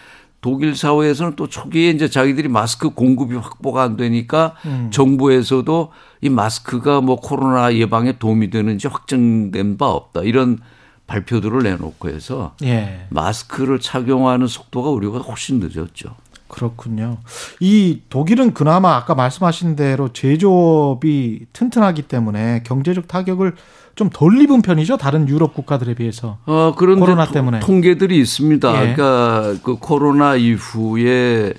[0.48, 4.88] 독일 사회에서는 또 초기에 이제 자기들이 마스크 공급이 확보가 안 되니까 음.
[4.90, 10.22] 정부에서도 이 마스크가 뭐 코로나 예방에 도움이 되는지 확정된 바 없다.
[10.22, 10.58] 이런
[11.06, 13.08] 발표들을 내놓고 해서 예.
[13.10, 16.16] 마스크를 착용하는 속도가 우리가 훨씬 늦었죠.
[16.48, 17.18] 그렇군요.
[17.60, 23.54] 이 독일은 그나마 아까 말씀하신 대로 제조업이 튼튼하기 때문에 경제적 타격을
[23.98, 24.96] 좀 덜 입은 편이죠.
[24.96, 26.38] 다른 유럽 국가들에 비해서.
[26.46, 28.68] 어, 그런데 코로나 때문에 통계들이 있습니다.
[28.70, 28.94] 예.
[28.94, 31.52] 그러니까 그 코로나 이후에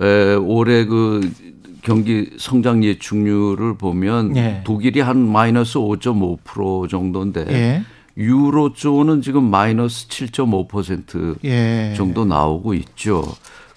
[0.00, 1.30] 에, 올해 그
[1.82, 4.62] 경기 성장 예측률을 보면 예.
[4.64, 7.82] 독일이 한 마이너스 5.5% 정도인데 예.
[8.16, 11.92] 유로존은 지금 마이너스 7.5% 예.
[11.96, 13.22] 정도 나오고 있죠.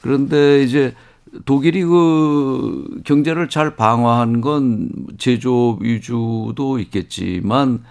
[0.02, 0.94] 그런데 이제
[1.46, 7.84] 독일이 그 경제를 잘 방어한 건 제조업 위주도 있겠지만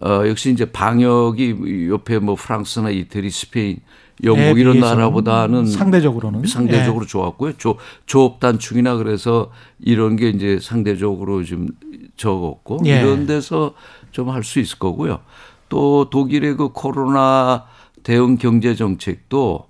[0.00, 3.80] 어 역시 이제 방역이 옆에 뭐 프랑스나 이태리, 스페인,
[4.24, 7.08] 영국 이런 나라보다는 상대적으로는 상대적으로 예.
[7.08, 7.52] 좋았고요.
[7.58, 11.68] 조, 조업 단축이나 그래서 이런 게 이제 상대적으로 좀
[12.16, 13.00] 적었고 예.
[13.00, 13.74] 이런 데서
[14.12, 15.20] 좀 할 수 있을 거고요.
[15.68, 17.66] 또 독일의 그 코로나
[18.02, 19.69] 대응 경제 정책도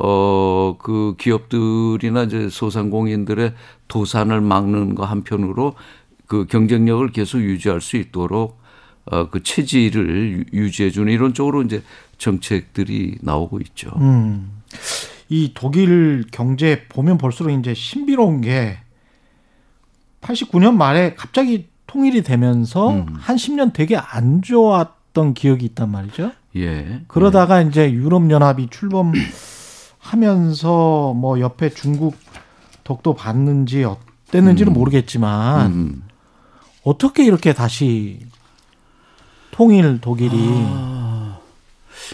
[0.00, 3.54] 어, 그 기업들이나 이제 소상공인들의
[3.88, 5.74] 도산을 막는 거 한편으로
[6.26, 8.60] 그 경쟁력을 계속 유지할 수 있도록
[9.06, 11.82] 어, 그 체질을 유지해 주는 이런 쪽으로 이제
[12.18, 13.90] 정책들이 나오고 있죠.
[13.96, 14.62] 음.
[15.28, 18.78] 이 독일 경제 보면 볼수록 이제 신비로운 게
[20.20, 23.06] 89년 말에 갑자기 통일이 되면서 음.
[23.18, 26.32] 한 10년 되게 안 좋았던 기억이 있단 말이죠.
[26.56, 27.00] 예.
[27.08, 27.68] 그러다가 예.
[27.68, 29.12] 이제 유럽 연합이 출범
[30.08, 32.16] 하면서 뭐 옆에 중국
[32.84, 34.74] 덕도 받는지 어땠는지는 음.
[34.74, 36.02] 모르겠지만 음.
[36.82, 38.20] 어떻게 이렇게 다시
[39.50, 41.38] 통일 독일이 아.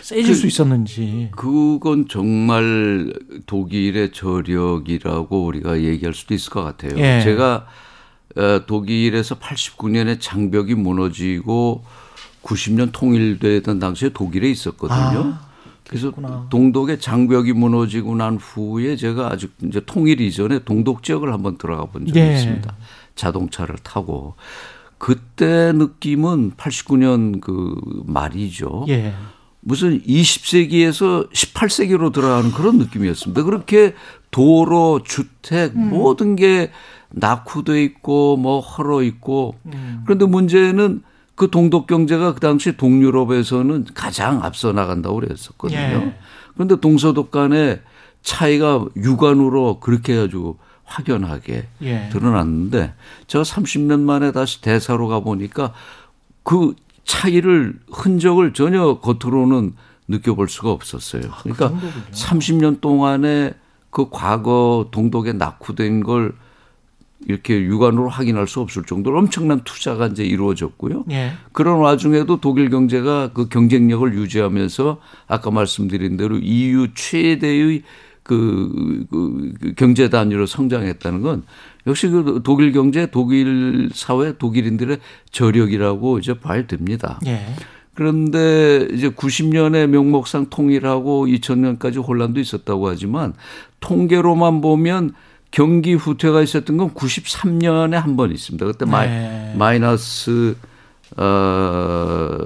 [0.03, 1.29] 세질 그, 수 있었는지.
[1.37, 3.13] 그건 정말
[3.47, 6.99] 독일의 저력이라고 우리가 얘기할 수도 있을 것 같아요.
[6.99, 7.21] 예.
[7.23, 7.67] 제가
[8.37, 11.85] 어, 독일에서 89년에 장벽이 무너지고
[12.43, 15.39] 90년 통일되던 당시에 독일에 있었거든요.
[15.39, 15.44] 아,
[15.89, 16.13] 그래서
[16.51, 22.07] 동독의 장벽이 무너지고 난 후에 제가 아직 이제 통일 이전에 동독 지역을 한번 들어가 본
[22.07, 22.35] 적이 예.
[22.35, 22.75] 있습니다.
[23.15, 24.35] 자동차를 타고
[24.99, 27.75] 그때 느낌은 89년 그
[28.07, 28.87] 말이죠.
[28.89, 29.13] 예.
[29.61, 33.43] 무슨 20세기에서 18세기로 들어가는 그런 느낌이었습니다.
[33.45, 33.95] 그렇게
[34.31, 35.91] 도로, 주택 음.
[35.91, 36.71] 모든 게
[37.11, 40.03] 낙후돼 있고 뭐 헐어 있고 음.
[40.05, 41.03] 그런데 문제는
[41.35, 45.79] 그 동독 경제가 그 당시 동유럽에서는 가장 앞서 나간다고 그랬었거든요.
[45.79, 46.19] 예.
[46.55, 47.81] 그런데 동서독 간에
[48.23, 52.09] 차이가 육안으로 그렇게 해가지고 확연하게 예.
[52.13, 52.95] 드러났는데
[53.27, 55.73] 제가 30년 만에 다시 대사로 가보니까
[56.43, 59.75] 그 차이를 흔적을 전혀 겉으로는
[60.09, 61.23] 느껴볼 수가 없었어요.
[61.31, 63.55] 아, 그러니까 그 30년 동안에
[63.91, 66.35] 그 과거 동독에 낙후된 걸
[67.27, 71.05] 이렇게 육안으로 확인할 수 없을 정도로 엄청난 투자가 이제 이루어졌고요.
[71.11, 71.33] 예.
[71.53, 77.83] 그런 와중에도 독일 경제가 그 경쟁력을 유지하면서 아까 말씀드린 대로 EU 최대의
[78.23, 81.45] 그, 그, 그 경제 단위로 성장했다는 건
[81.87, 84.99] 역시 그 독일 경제, 독일 사회, 독일인들의
[85.31, 87.21] 저력이라고 이제 봐야 됩니다.
[87.27, 87.45] 예.
[87.95, 93.35] 그런데 이제 90년에 명목상 통일하고 2000년까지 혼란도 있었다고 하지만
[93.81, 95.15] 통계로만 보면
[95.55, 98.67] 경기 후퇴가 있었던 건 93년에 한 번 있습니다.
[98.67, 99.55] 그때 네.
[99.57, 100.57] 마이, 너스
[101.17, 102.39] 어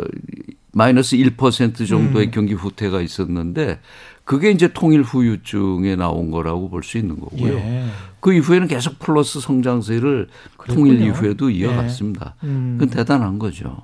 [0.73, 2.31] 마이너스 1% 정도의 음.
[2.31, 3.81] 경기 후퇴가 있었는데
[4.25, 7.55] 그게 이제 통일 후유증에 나온 거라고 볼 수 있는 거고요.
[7.55, 7.87] 예.
[8.21, 10.77] 그 이후에는 계속 플러스 성장세를 그랬군요.
[10.77, 11.57] 통일 이후에도 예.
[11.57, 12.35] 이어갔습니다.
[12.45, 12.47] 예.
[12.47, 12.77] 음.
[12.79, 13.79] 그건 대단한 거죠.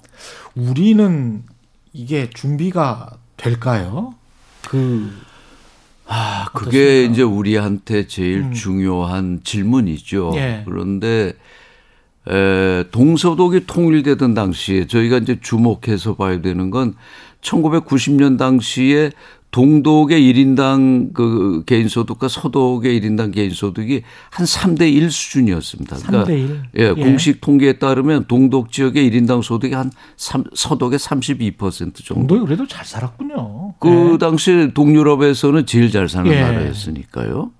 [0.54, 1.42] 우리는
[1.94, 4.14] 이게 준비가 될까요?
[4.68, 5.10] 그
[6.06, 7.12] 아, 그게 어떻습니까?
[7.12, 8.52] 이제 우리한테 제일 음.
[8.52, 10.32] 중요한 질문이죠.
[10.36, 10.62] 예.
[10.66, 11.32] 그런데
[12.28, 16.94] 에, 동서독이 통일되던 당시에 저희가 이제 주목해서 봐야 되는 건
[17.42, 19.10] 1990년 당시에
[19.54, 25.96] 동독의 1인당 그 개인 소득과 서독의 1인당 개인 소득이 한 3대 1 수준이었습니다.
[25.98, 26.62] 그러니까 3대 1.
[26.76, 32.26] 예, 예, 공식 통계에 따르면 동독 지역의 1인당 소득이 한 3, 서독의 32% 정도.
[32.26, 33.74] 동독이 그래도 잘 살았군요.
[33.78, 34.18] 그 예.
[34.18, 36.40] 당시 동유럽에서는 제일 잘 사는 예.
[36.40, 37.52] 나라였으니까요.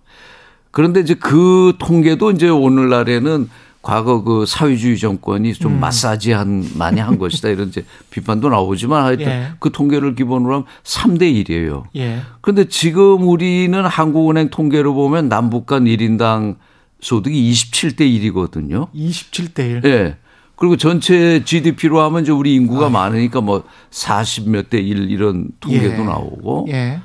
[0.73, 3.49] 그런데 이제 그 통계도 이제 오늘날에는
[3.85, 5.81] 과거 그 사회주의 정권이 좀 음.
[5.81, 9.49] 마사지한 많이 한 것이다 이런 이제 비판도 나오지만 하여튼 예.
[9.61, 11.85] 그 통계를 기본으로 하면 3대 1이에요.
[11.97, 12.23] 예.
[12.41, 16.57] 그런데 지금 우리는 한국은행 통계로 보면 남북 간 1인당
[17.01, 18.91] 소득이 27대 1이거든요.
[18.95, 19.81] 27대 1.
[19.85, 20.17] 예.
[20.57, 22.89] 그리고 전체 GDP로 하면 이제 우리 인구가 아.
[22.89, 26.07] 많으니까 뭐 40 몇 대 1 이런 통계도 예.
[26.07, 26.67] 나오고.
[26.71, 27.01] 예.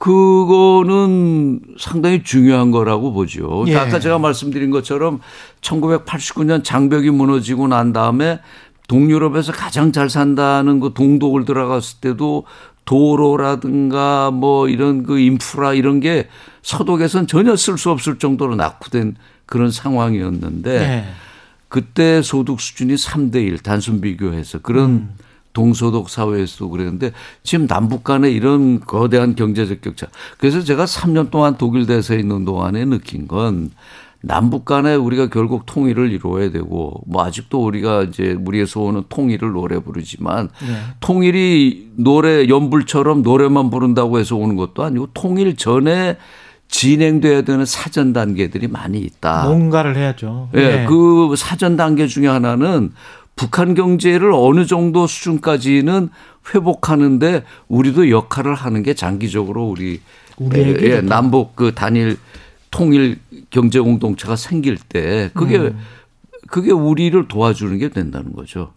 [0.00, 3.64] 그거는 상당히 중요한 거라고 보죠.
[3.68, 3.76] 예.
[3.76, 5.20] 아까 제가 말씀드린 것처럼
[5.60, 8.40] 1989년 장벽이 무너지고 난 다음에
[8.88, 12.46] 동유럽에서 가장 잘 산다는 그 동독을 들어갔을 때도
[12.86, 16.28] 도로라든가 뭐 이런 그 인프라 이런 게
[16.62, 21.04] 서독에선 전혀 쓸 수 없을 정도로 낙후된 그런 상황이었는데 예.
[21.68, 25.14] 그때 소득 수준이 3대 1 단순 비교해서 그런 음.
[25.60, 30.06] 동서독 사회에서도 그랬는데 지금 남북 간에 이런 거대한 경제적 격차.
[30.38, 33.70] 그래서 제가 3년 동안 독일 대사에 있는 동안에 느낀 건
[34.22, 39.78] 남북 간에 우리가 결국 통일을 이루어야 되고 뭐 아직도 우리가 이제 우리에서 오는 통일을 노래
[39.78, 40.76] 부르지만 네.
[41.00, 46.16] 통일이 노래 연불처럼 노래만 부른다고 해서 오는 것도 아니고 통일 전에
[46.68, 49.44] 진행돼야 되는 사전 단계들이 많이 있다.
[49.44, 50.50] 뭔가를 해야죠.
[50.54, 50.86] 예, 네.
[50.86, 52.92] 그 사전 단계 중에 하나는
[53.40, 56.10] 북한 경제를 어느 정도 수준까지는
[56.54, 60.02] 회복하는데 우리도 역할을 하는 게 장기적으로 우리
[60.82, 62.18] 예, 남북 그 단일
[62.70, 65.78] 통일 경제 공동체가 생길 때 그게 음.
[66.48, 68.72] 그게 우리를 도와주는 게 된다는 거죠.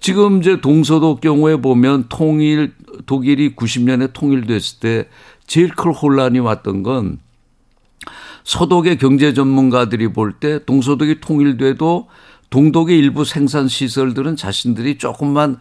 [0.00, 2.72] 지금 이제 동서독 경우에 보면 통일
[3.06, 5.08] 독일이 90년에 통일됐을 때
[5.46, 7.20] 제일 큰 혼란이 왔던 건
[8.42, 12.08] 서독의 경제 전문가들이 볼 때 동서독이 통일돼도
[12.52, 15.58] 동독의 일부 생산 시설들은 자신들이 조금만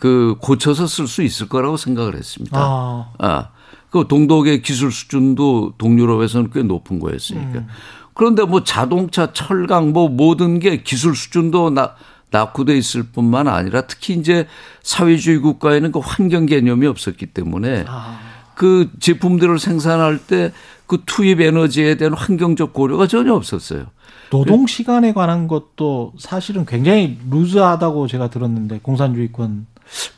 [0.00, 2.58] 그 고쳐서 쓸 수 있을 거라고 생각을 했습니다.
[2.58, 3.12] 아.
[3.18, 3.48] 아.
[3.90, 7.60] 그 동독의 기술 수준도 동유럽에서는 꽤 높은 거였으니까.
[7.60, 7.68] 음.
[8.14, 11.94] 그런데 뭐 자동차, 철강 뭐 모든 게 기술 수준도 나,
[12.32, 14.48] 낙후돼 있을 뿐만 아니라 특히 이제
[14.82, 18.18] 사회주의 국가에는 그 환경 개념이 없었기 때문에 아.
[18.56, 20.52] 그 제품들을 생산할 때
[20.86, 23.86] 그 투입 에너지에 대한 환경적 고려가 전혀 없었어요.
[24.30, 29.66] 노동 시간에 관한 것도 사실은 굉장히 루즈하다고 제가 들었는데 공산주의권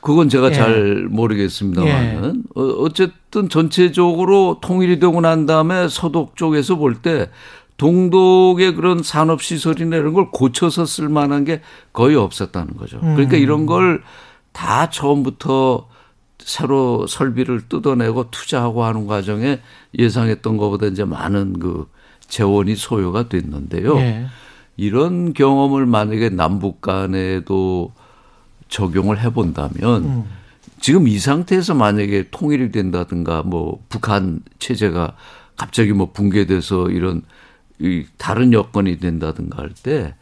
[0.00, 0.52] 그건 제가 예.
[0.52, 2.60] 잘 모르겠습니다만은 예.
[2.60, 7.28] 어, 어쨌든 전체적으로 통일이 되고 난 다음에 서독 쪽에서 볼 때
[7.76, 11.60] 동독의 그런 산업 시설이나 이런 걸 고쳐서 쓸 만한 게
[11.92, 13.00] 거의 없었다는 거죠.
[13.00, 13.66] 그러니까 이런 음.
[13.66, 15.88] 걸다 처음부터
[16.38, 19.60] 새로 설비를 뜯어내고 투자하고 하는 과정에
[19.98, 21.86] 예상했던 것보다 이제 많은 그
[22.28, 23.96] 재원이 소요가 됐는데요.
[23.98, 24.26] 예.
[24.76, 27.92] 이런 경험을 만약에 남북 간에도
[28.68, 30.24] 적용을 해본다면 음.
[30.80, 35.14] 지금 이 상태에서 만약에 통일이 된다든가 뭐 북한 체제가
[35.56, 37.22] 갑자기 뭐 붕괴돼서 이런
[37.78, 40.14] 이 다른 여건이 된다든가 할 때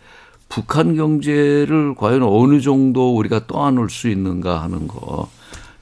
[0.49, 5.29] 북한 경제를 과연 어느 정도 우리가 떠안을 수 있는가 하는 거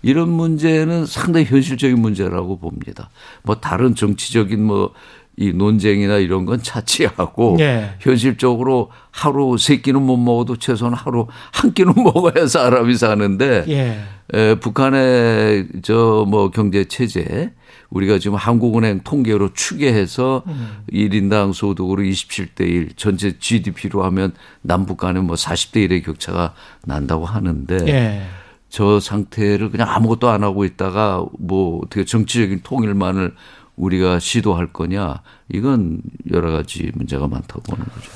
[0.00, 3.10] 이런 문제는 상당히 현실적인 문제라고 봅니다.
[3.42, 4.94] 뭐 다른 정치적인 뭐
[5.36, 7.94] 이 논쟁이나 이런 건 차치하고 네.
[8.00, 14.00] 현실적으로 하루 세 끼는 못 먹어도 최소한 하루 한 끼는 먹어야 사람이 사는데 예.
[14.34, 17.52] 에, 북한의 저 뭐 경제 체제
[17.90, 20.84] 우리가 지금 한국은행 통계로 추계해서 음.
[20.92, 27.76] 1인당 소득으로 27대 1 전체 GDP로 하면 남북 간에 뭐 40대 1의 격차가 난다고 하는데
[27.88, 28.22] 예.
[28.68, 33.34] 저 상태를 그냥 아무것도 안 하고 있다가 뭐 어떻게 정치적인 통일만을
[33.76, 36.00] 우리가 시도할 거냐 이건
[36.32, 38.10] 여러 가지 문제가 많다고 보는 거죠.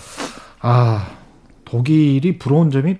[0.60, 1.10] 아
[1.64, 2.96] 독일이 부러운 점이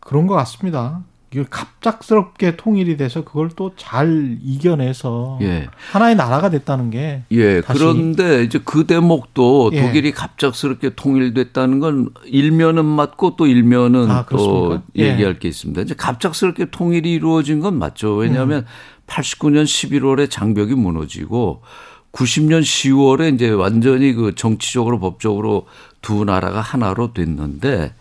[0.00, 1.02] 그런 것 같습니다.
[1.32, 5.66] 이걸 갑작스럽게 통일이 돼서 그걸 또 잘 이겨내서 예.
[5.90, 7.60] 하나의 나라가 됐다는 게 예.
[7.62, 9.82] 그런데 이제 그 대목도 예.
[9.82, 15.10] 독일이 갑작스럽게 통일됐다는 건 일면은 맞고 또 일면은 아, 또 예.
[15.10, 15.80] 얘기할 게 있습니다.
[15.80, 18.14] 이제 갑작스럽게 통일이 이루어진 건 맞죠.
[18.14, 18.66] 왜냐하면 음.
[19.08, 21.62] 89년 11월에 장벽이 무너지고
[22.14, 25.66] 90년 10월에 이제 완전히 그 정치적으로 법적으로
[26.00, 27.92] 두 나라가 하나로 됐는데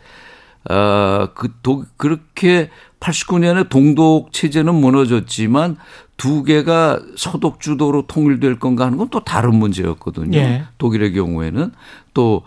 [0.65, 1.49] 아그
[1.97, 5.77] 그렇게 89년에 동독 체제는 무너졌지만
[6.15, 10.37] 두 개가 서독 주도로 통일될 건가 하는 건 또 다른 문제였거든요.
[10.37, 10.63] 예.
[10.77, 11.71] 독일의 경우에는
[12.13, 12.43] 또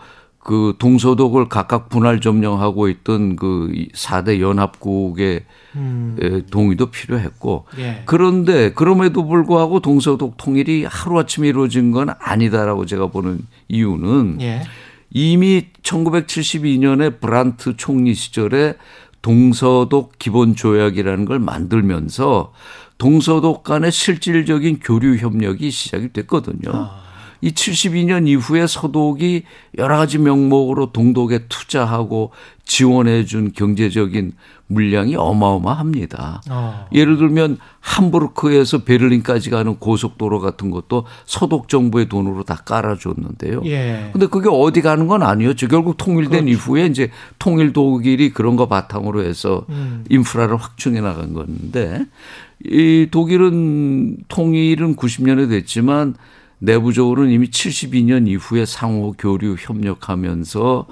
[0.47, 5.43] 그 동서독을 각각 분할 점령하고 있던 그 4대 연합국의
[5.75, 6.43] 음.
[6.49, 8.03] 동의도 필요했고 예.
[8.05, 14.61] 그런데 그럼에도 불구하고 동서독 통일이 하루아침에 이루어진 건 아니다라고 제가 보는 이유는 예.
[15.11, 18.75] 이미 1972년에 브란트 총리 시절에
[19.21, 22.53] 동서독 기본 조약이라는 걸 만들면서
[22.97, 26.71] 동서독 간의 실질적인 교류 협력이 시작이 됐거든요.
[26.71, 27.06] 아.
[27.41, 29.43] 이 72년 이후에 서독이
[29.77, 32.31] 여러 가지 명목으로 동독에 투자하고
[32.65, 34.33] 지원해 준 경제적인
[34.67, 36.41] 물량이 어마어마합니다.
[36.49, 36.87] 어.
[36.93, 43.61] 예를 들면 함부르크에서 베를린까지 가는 고속도로 같은 것도 서독 정부의 돈으로 다 깔아줬는데요.
[43.65, 44.09] 예.
[44.11, 45.69] 근데 그게 어디 가는 건 아니었죠.
[45.69, 46.49] 결국 통일된 그렇죠.
[46.49, 50.03] 이후에 이제 통일 독일이 그런 거 바탕으로 해서 음.
[50.09, 52.05] 인프라를 확충해 나간 건데
[52.65, 56.15] 이 독일은 통일은 90년에 됐지만
[56.59, 60.87] 내부적으로는 이미 72년 이후에 상호 교류 협력하면서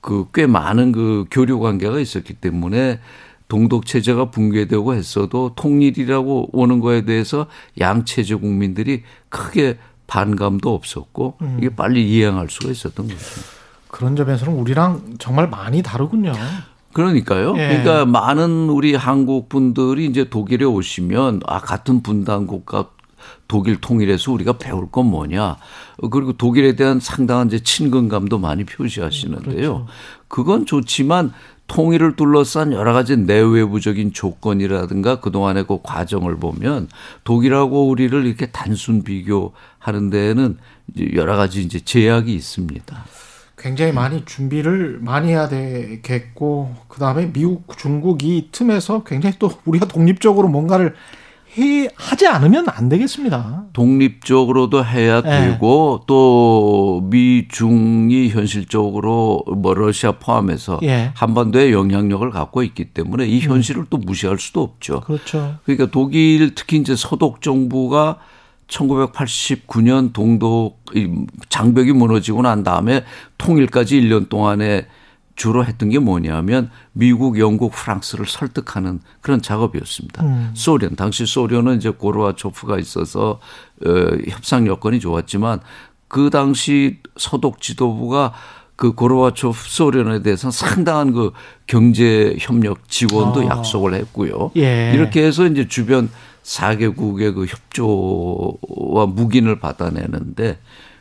[0.00, 3.00] 그 꽤 많은 그 교류 관계가 있었기 때문에
[3.48, 7.46] 동독 체제가 붕괴되고 했어도 통일이라고 오는 거에 대해서
[7.80, 11.56] 양 체제 국민들이 크게 반감도 없었고 음.
[11.58, 13.18] 이게 빨리 이행할 수가 있었던 거죠.
[13.88, 16.32] 그런 점에서는 우리랑 정말 많이 다르군요.
[16.92, 17.54] 그러니까요.
[17.56, 17.68] 예.
[17.68, 22.88] 그러니까 많은 우리 한국 분들이 이제 독일에 오시면 아 같은 분단 국가
[23.48, 25.56] 독일 통일에서 우리가 배울 건 뭐냐.
[26.10, 29.44] 그리고 독일에 대한 상당한 이제 친근감도 많이 표시하시는데요.
[29.44, 29.86] 그렇죠.
[30.28, 31.32] 그건 좋지만
[31.66, 36.88] 통일을 둘러싼 여러 가지 내외부적인 조건이라든가 그동안의 그 과정을 보면
[37.22, 40.58] 독일하고 우리를 이렇게 단순 비교하는 데에는
[41.14, 43.04] 여러 가지 이제 제약이 있습니다.
[43.56, 50.48] 굉장히 많이 준비를 많이 해야 되겠고 그다음에 미국 중국 이 틈에서 굉장히 또 우리가 독립적으로
[50.48, 50.94] 뭔가를
[51.58, 53.64] 해 하지 않으면 안 되겠습니다.
[53.72, 55.48] 독립적으로도 해야 네.
[55.48, 61.12] 되고 또 미중이 현실적으로 뭐 러시아 포함해서 예.
[61.14, 63.50] 한반도에 영향력을 갖고 있기 때문에 이 음.
[63.50, 63.86] 현실을 음.
[63.90, 65.00] 또 무시할 수도 없죠.
[65.00, 65.56] 그렇죠.
[65.64, 68.18] 그러니까 독일 특히 이제 서독 정부가
[68.68, 70.84] 1989년 동독
[71.48, 73.04] 장벽이 무너지고 난 다음에
[73.38, 74.86] 통일까지 1년 동안에
[75.36, 80.22] 주로 했던 게 뭐냐면 미국, 영국, 프랑스를 설득하는 그런 작업이었습니다.
[80.24, 80.50] 음.
[80.54, 83.40] 소련 당시 소련은 이제 고르바초프가 있어서
[83.86, 83.90] 어,
[84.28, 85.60] 협상 여건이 좋았지만
[86.08, 88.32] 그 당시 서독 지도부가
[88.76, 91.32] 그 고르바초프 소련에 대해서는 상당한 그
[91.66, 93.46] 경제 협력 지원도 어.
[93.46, 94.52] 약속을 했고요.
[94.56, 94.92] 예.
[94.94, 96.10] 이렇게 해서 이제 주변
[96.42, 100.58] 4개국의 그 협조와 묵인을 받아내는데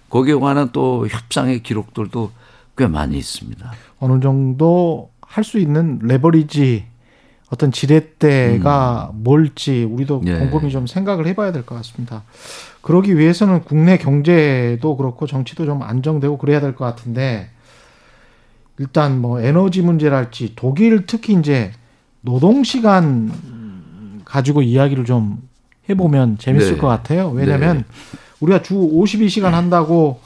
[0.10, 2.32] 거기에 관한 또 협상의 기록들도
[2.78, 3.72] 꽤 많이 있습니다.
[4.00, 6.86] 어느 정도 할 수 있는 레버리지
[7.52, 9.24] 어떤 지렛대가 음.
[9.24, 10.38] 뭘지 우리도 예.
[10.40, 12.24] 곰곰이 좀 생각을 해봐야 될 것 같습니다.
[12.82, 17.50] 그러기 위해서는 국내 경제도 그렇고 정치도 좀 안정되고 그래야 될 것 같은데
[18.78, 21.72] 일단 뭐 에너지 문제랄지 독일 특히 이제
[22.22, 23.32] 노동 시간
[24.26, 25.42] 가지고 이야기를 좀
[25.90, 26.78] 해보면 재밌을 네.
[26.78, 27.30] 것 같아요.
[27.30, 27.84] 왜냐하면 네.
[28.40, 30.20] 우리가 주 52시간 한다고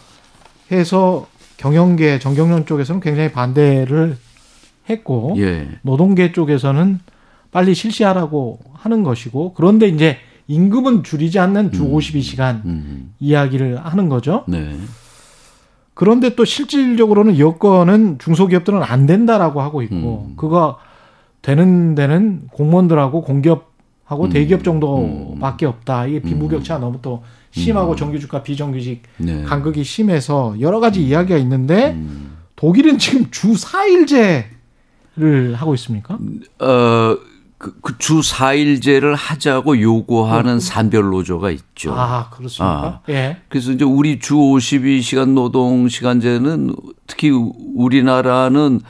[0.71, 1.25] 해서
[1.63, 4.17] 경영계 정경련 쪽에서는 굉장히 반대를
[4.89, 5.69] 했고 예.
[5.83, 6.99] 노동계 쪽에서는
[7.51, 11.93] 빨리 실시하라고 하는 것이고 그런데 이제 임금은 줄이지 않는 주 음.
[11.93, 13.13] 52시간 음.
[13.21, 14.43] 이야기를 하는 거죠.
[14.49, 14.75] 네.
[15.93, 20.33] 그런데 또 실질적으로는 여건은 중소기업들은 안 된다라고 하고 있고 음.
[20.35, 20.79] 그거
[21.41, 23.72] 되는 데는 공무원들하고 공기업
[24.05, 24.29] 하고 음.
[24.29, 26.07] 대기업 정도밖에 없다.
[26.07, 26.81] 이게 빈부격차가 음.
[26.81, 27.95] 너무 또 심하고 음.
[27.97, 29.43] 정규직과 비정규직 네.
[29.43, 31.97] 간극이 심해서 여러 가지 이야기가 있는데
[32.55, 36.17] 독일은 지금 주 4일제를 하고 있습니까?
[36.59, 37.17] 어
[37.57, 40.59] 그, 그 주 4일제를 하자고 요구하는 음.
[40.59, 41.93] 산별 노조가 있죠.
[41.93, 42.85] 아, 그렇습니까?
[42.85, 42.99] 아.
[43.09, 43.37] 예.
[43.47, 46.75] 그래서 이제 우리 주 52시간 노동 시간제는
[47.07, 48.81] 특히 우리나라는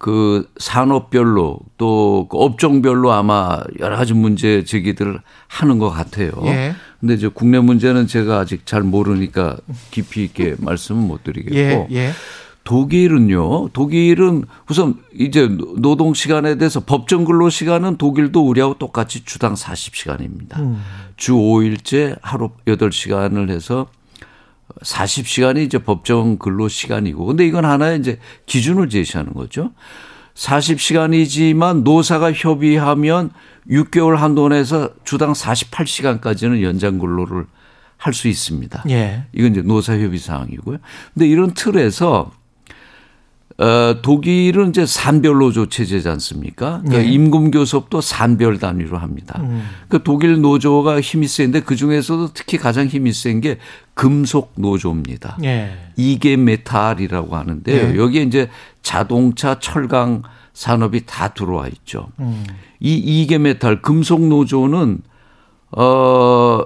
[0.00, 6.32] 그 산업별로 또 그 업종별로 아마 여러 가지 문제 제기들을 하는 것 같아요.
[6.44, 6.74] 예.
[7.00, 9.56] 근데 이제 국내 문제는 제가 아직 잘 모르니까
[9.90, 11.56] 깊이 있게 말씀은 못 드리겠고.
[11.56, 11.86] 예.
[11.90, 12.10] 예.
[12.64, 13.70] 독일은요.
[13.70, 20.58] 독일은 우선 이제 노동 시간에 대해서 법정 근로 시간은 독일도 우리하고 똑같이 주당 40시간입니다.
[20.58, 20.80] 음.
[21.16, 23.86] 주 5일째 하루 8시간을 해서
[24.82, 29.72] 40시간이 이제 법정 근로 시간이고 근데 이건 하나의 이제 기준을 제시하는 거죠.
[30.34, 33.30] 40시간이지만 노사가 협의하면
[33.68, 37.46] 6개월 한도내에서 주당 48시간까지는 연장 근로를
[38.00, 38.84] 할 수 있습니다.
[38.88, 39.24] 예.
[39.32, 40.78] 이건 이제 노사 협의 사항이고요.
[41.12, 42.32] 근데 이런 틀에서
[43.60, 46.80] 어, 독일은 이제 산별 노조 체제지 않습니까?
[46.82, 47.12] 그러니까 네.
[47.12, 49.38] 임금 교섭도 산별 단위로 합니다.
[49.42, 49.68] 음.
[49.88, 53.58] 그 독일 노조가 힘이 센데 그 중에서도 특히 가장 힘이 센 게
[53.94, 55.36] 금속 노조입니다.
[55.40, 55.76] 네.
[55.96, 57.88] IG Metall이라고 하는데요.
[57.92, 57.96] 네.
[57.98, 58.48] 여기에 이제
[58.82, 60.22] 자동차, 철강
[60.54, 62.08] 산업이 다 들어와 있죠.
[62.18, 62.44] 음.
[62.80, 65.02] 이 IG Metall 금속 노조는
[65.72, 66.64] 어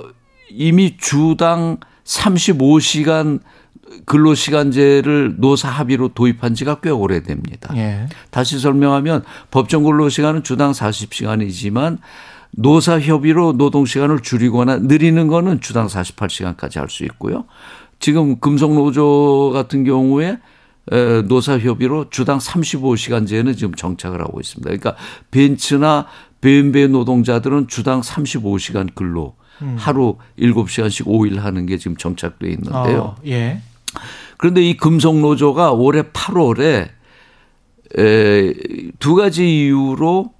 [0.49, 3.41] 이미 주당 35시간
[4.05, 7.77] 근로시간제를 노사 합의로 도입한 지가 꽤 오래됩니다.
[7.77, 8.09] 예.
[8.31, 11.99] 다시 설명하면 법정 근로시간은 주당 40시간이지만
[12.53, 17.45] 노사 협의로 노동시간을 줄이거나 늘리는 거는 주당 48시간까지 할 수 있고요.
[17.99, 20.39] 지금 금속노조 같은 경우에
[21.27, 24.69] 노사 협의로 주당 35시간제는 지금 정착을 하고 있습니다.
[24.69, 24.95] 그러니까
[25.31, 26.07] 벤츠나
[26.41, 29.77] 벤베 노동자들은 주당 35시간 근로 음.
[29.79, 33.01] 하루 7시간씩 5일 하는 게 지금 정착돼 있는데요.
[33.01, 33.63] 어, 예.
[34.37, 36.89] 그런데 이 금속노조가 올해 8월에
[37.97, 38.55] 에,
[38.99, 40.33] 두 가지 이유로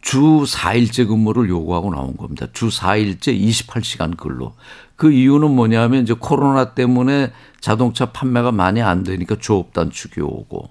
[0.00, 2.46] 주 4일째 근무를 요구하고 나온 겁니다.
[2.52, 4.54] 주 4일째 28시간 근로.
[4.94, 10.68] 그 이유는 뭐냐면 이제 코로나 때문에 자동차 판매가 많이 안 되니까 조업 단 축이 오고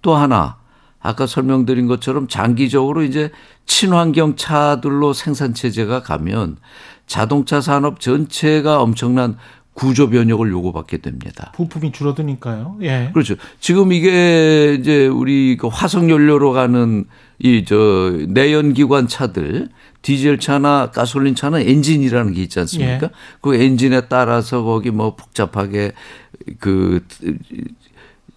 [0.00, 0.56] 또 하나
[1.00, 3.30] 아까 설명드린 것처럼 장기적으로 이제
[3.66, 6.56] 친환경 차들로 생산 체제가 가면
[7.06, 9.36] 자동차 산업 전체가 엄청난
[9.74, 11.52] 구조 변혁을 요구받게 됩니다.
[11.56, 12.76] 부품이 줄어드니까요.
[12.82, 13.10] 예.
[13.14, 13.36] 그렇죠.
[13.58, 17.04] 지금 이게 이제 우리 그 화석 연료로 가는
[17.38, 19.68] 이 저 내연 기관 차들
[20.02, 23.06] 디젤 차나 가솔린 차는 엔진이라는 게 있지 않습니까?
[23.06, 23.10] 예.
[23.40, 25.92] 그 엔진에 따라서 거기 뭐 복잡하게
[26.60, 27.04] 그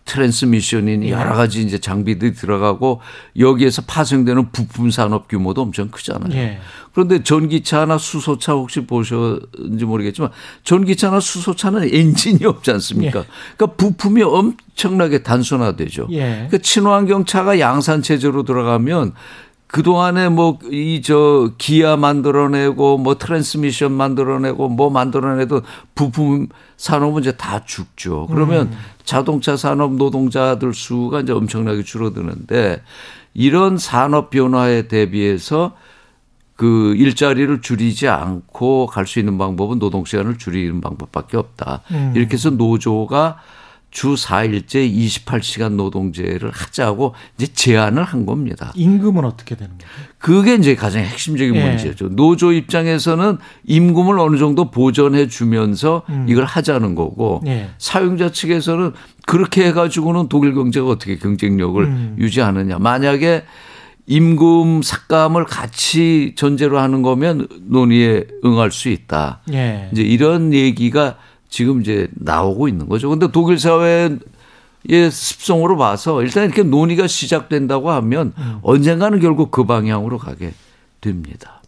[0.06, 1.12] 트랜스미션이니 예.
[1.12, 3.01] 여러 가지 이제 장비들이 들어가고
[3.38, 6.34] 여기에서 파생되는 부품 산업 규모도 엄청 크잖아요.
[6.36, 6.60] 예.
[6.93, 10.30] 그런데 전기차나 수소차 혹시 보셨는지 모르겠지만
[10.64, 13.20] 전기차나 수소차는 엔진이 없지 않습니까?
[13.22, 13.26] 예.
[13.58, 16.08] 그러니까 부품이 엄청나게 단순화되죠.
[16.12, 16.20] 예.
[16.20, 19.14] 그러니까 친환경 차가 양산 체제로 들어가면
[19.68, 25.64] 그동안에 뭐 이 저 기어 만들어내고 뭐 트랜스미션 만들어내고 뭐 만들어내도
[25.95, 26.47] 부품
[26.78, 28.28] 산업은 이제 다 죽죠.
[28.28, 28.78] 그러면 음.
[29.06, 32.82] 자동차 산업 노동자들 수가 이제 엄청나게 줄어드는데
[33.34, 35.76] 이런 산업 변화에 대비해서
[36.56, 41.82] 그 일자리를 줄이지 않고 갈 수 있는 방법은 노동 시간을 줄이는 방법밖에 없다.
[41.91, 42.14] 음.
[42.16, 43.38] 이렇게 해서 노조가
[43.96, 48.74] 주 4일째 28시간 노동제를 하자고 이제 제안을 한 겁니다.
[48.76, 50.08] 임금은 어떻게 되는 거예요?
[50.18, 51.66] 그게 이제 가장 핵심적인 예.
[51.66, 52.10] 문제죠.
[52.10, 56.26] 노조 입장에서는 임금을 어느 정도 보전해 주면서 음.
[56.28, 57.70] 이걸 하자는 거고 예.
[57.78, 58.91] 사용자 측에서는
[59.26, 62.18] 그렇게 해가지고는 독일 경제가 어떻게 경쟁력을 음.
[62.20, 62.80] 유지하느냐.
[62.80, 63.46] 만약에
[64.08, 69.39] 임금 삭감을 같이 전제로 하는 거면 논의에 응할 수 있다.
[69.54, 69.88] 예.
[69.93, 71.16] 이제 이런 얘기가
[71.50, 73.10] 지금 이제 나오고 있는 거죠.
[73.10, 74.20] 근데 독일 사회의
[75.12, 78.60] 습성으로 봐서 일단 이렇게 논의가 시작된다고 하면 음.
[78.62, 80.54] 언젠가는 결국 그 방향으로 가게
[81.02, 81.62] 됩니다.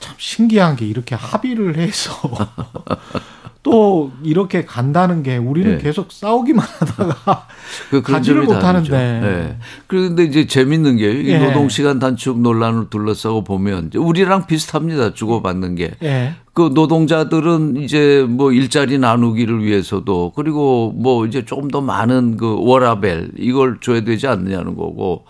[0.00, 2.12] 참 신기한 게 이렇게 합의를 해서
[3.62, 5.82] 또 이렇게 간다는 게 우리는 네.
[5.82, 7.46] 계속 싸우기만 하다가
[7.90, 8.90] 그 가지를 못하는데.
[8.90, 9.58] 네.
[9.86, 11.46] 그런데 이제 재밌는 게 네.
[11.46, 15.12] 노동 시간 단축 논란을 둘러싸고 보면 우리랑 비슷합니다.
[15.12, 15.90] 주고받는 게.
[16.00, 16.34] 네.
[16.54, 23.32] 그 노동자들은 이제 뭐 일자리 나누기를 위해서도 그리고 뭐 이제 조금 더 많은 그 워라벨
[23.36, 25.26] 이걸 줘야 되지 않느냐는 거고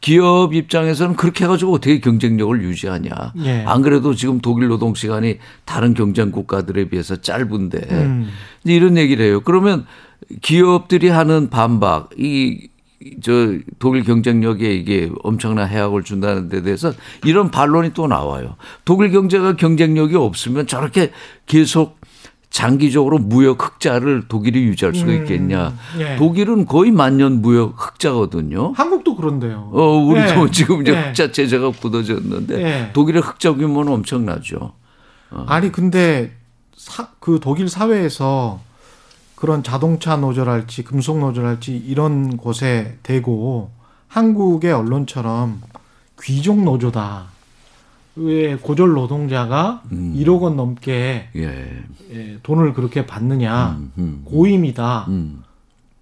[0.00, 3.10] 기업 입장에서는 그렇게 해가지고 어떻게 경쟁력을 유지하냐.
[3.44, 3.64] 예.
[3.66, 8.30] 안 그래도 지금 독일 노동 시간이 다른 경쟁 국가들에 비해서 짧은데 음.
[8.64, 9.40] 이런 얘기를 해요.
[9.44, 9.86] 그러면
[10.40, 12.68] 기업들이 하는 반박, 이,
[13.22, 16.92] 저 독일 경쟁력에 이게 엄청난 해악을 준다는 데 대해서
[17.24, 18.56] 이런 반론이 또 나와요.
[18.84, 21.10] 독일 경제가 경쟁력이 없으면 저렇게
[21.46, 21.99] 계속
[22.50, 25.68] 장기적으로 무역 흑자를 독일이 유지할 수가 음, 있겠냐.
[25.68, 26.16] 음, 예.
[26.16, 28.72] 독일은 거의 만년 무역 흑자거든요.
[28.76, 29.70] 한국도 그런데요.
[29.72, 30.50] 어, 우리도 예.
[30.50, 31.00] 지금 이제 예.
[31.00, 32.92] 흑자 체제가 굳어졌는데 예.
[32.92, 34.72] 독일의 흑자 규모는 엄청나죠.
[35.30, 35.44] 어.
[35.48, 36.32] 아니 근데
[36.76, 38.60] 사, 그 독일 사회에서
[39.36, 43.70] 그런 자동차 노조랄지 금속 노조랄지 이런 곳에 대고
[44.08, 45.62] 한국의 언론처럼
[46.20, 47.28] 귀족 노조다.
[48.16, 50.14] 왜 고졸 노동자가 음.
[50.16, 51.84] 1억 원 넘게 예.
[52.12, 55.06] 예, 돈을 그렇게 받느냐 음, 음, 고임이다.
[55.08, 55.42] 음.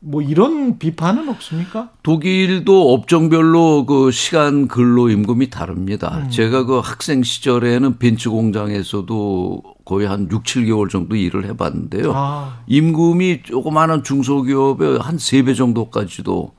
[0.01, 1.91] 뭐 이런 비판은 없습니까?
[2.05, 6.23] 독일도 업종별로 그 시간 근로 임금이 다릅니다.
[6.25, 6.31] 음.
[6.31, 12.13] 제가 그 학생 시절에는 벤츠 공장에서도 거의 한 6, 7개월 정도 일을 해 봤는데요.
[12.15, 12.61] 아.
[12.69, 16.53] 임금이 조그마한 중소기업의 한 3배 정도까지도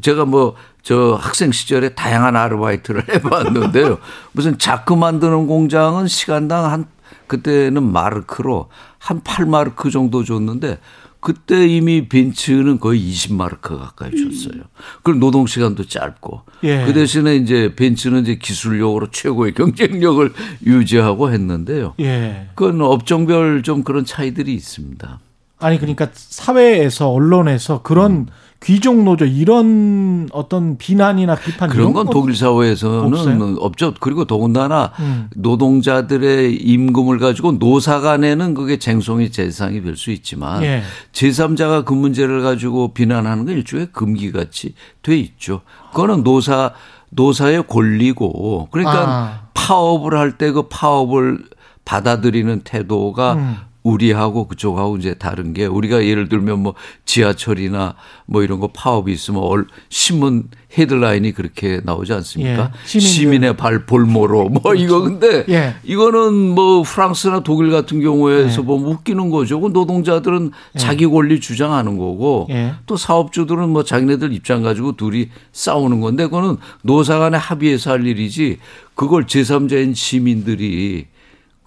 [0.00, 3.98] 제가 뭐 저 학생 시절에 다양한 아르바이트를 해봤는데요.
[4.32, 6.86] 무슨 자크 만드는 공장은 시간당 한
[7.26, 8.68] 그때는 마르크로
[8.98, 10.78] 한 8마르크 정도 줬는데
[11.20, 14.62] 그때 이미 벤츠는 거의 20마르크 가까이 줬어요.
[15.02, 16.42] 그리고 노동 시간도 짧고.
[16.64, 16.86] 예.
[16.86, 20.32] 그 대신에 이제 벤츠는 이제 기술력으로 최고의 경쟁력을
[20.64, 21.94] 유지하고 했는데요.
[22.00, 22.48] 예.
[22.54, 25.20] 그건 업종별 좀 그런 차이들이 있습니다.
[25.58, 28.26] 아니 그러니까 사회에서 언론에서 그런 음.
[28.62, 33.56] 귀족 노조 이런 어떤 비난이나 비판 그런 건 독일 사회에서는 없어요?
[33.58, 33.94] 없죠.
[34.00, 35.30] 그리고 더군다나 음.
[35.34, 40.82] 노동자들의 임금을 가지고 노사 간에는 그게 쟁송이 재상이 될 수 있지만 예.
[41.12, 45.62] 제3자가 그 문제를 가지고 비난하는 건 일종의 금기같이 돼 있죠.
[45.92, 46.72] 그거는 노사
[47.10, 49.40] 노사의 권리고 그러니까 아.
[49.54, 51.44] 파업을 할 때 그 파업을
[51.84, 53.56] 받아들이는 태도가 음.
[53.82, 56.74] 우리하고 그쪽하고 이제 다른 게 우리가 예를 들면 뭐
[57.04, 57.94] 지하철이나
[58.26, 62.72] 뭐 이런 거 파업이 있으면 신문 헤드라인이 그렇게 나오지 않습니까?
[62.94, 64.82] 예, 시민의 발 볼모로 뭐 그렇죠.
[64.82, 65.74] 이거 근데 예.
[65.82, 68.64] 이거는 뭐 프랑스나 독일 같은 경우에서 예.
[68.64, 69.60] 보면 웃기는 거죠.
[69.60, 70.78] 그 노동자들은 예.
[70.78, 72.74] 자기 권리 주장하는 거고 예.
[72.86, 78.58] 또 사업주들은 뭐 자기네들 입장 가지고 둘이 싸우는 건데 그거는 노사 간에 합의해서 할 일이지
[78.94, 81.06] 그걸 제3자인 시민들이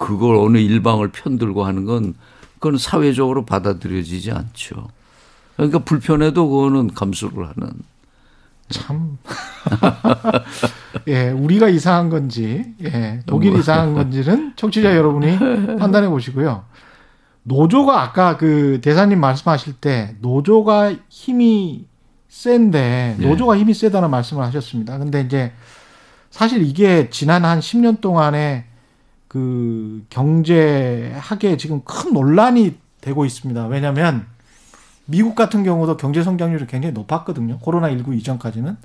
[0.04, 2.14] 그걸 어느 일방을 편들고 하는 건
[2.60, 4.88] 그건 사회적으로 받아들여지지 않죠.
[5.56, 7.72] 그러니까 불편해도 그거는 감수를 하는.
[8.70, 9.18] 참.
[11.08, 15.38] 예, 우리가 이상한 건지, 예, 독일이 이상한 건지는 청취자 여러분이
[15.80, 16.66] 판단해 보시고요.
[17.44, 21.86] 노조가 아까 그 대사님 말씀하실 때 노조가 힘이
[22.28, 23.26] 센데 예.
[23.26, 24.98] 노조가 힘이 세다는 말씀을 하셨습니다.
[24.98, 25.54] 근데 이제
[26.30, 28.66] 사실 이게 지난 한 10년 동안에
[29.34, 33.66] 그 경제학에 지금 큰 논란이 되고 있습니다.
[33.66, 34.28] 왜냐하면
[35.06, 37.58] 미국 같은 경우도 경제 성장률이 굉장히 높았거든요.
[37.58, 38.78] 코로나 19 이전까지는.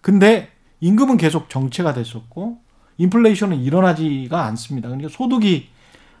[0.00, 0.48] 근데
[0.80, 2.60] 임금은 계속 정체가 됐었고
[2.96, 4.88] 인플레이션은 일어나지가 않습니다.
[4.88, 5.68] 그러니까 소득이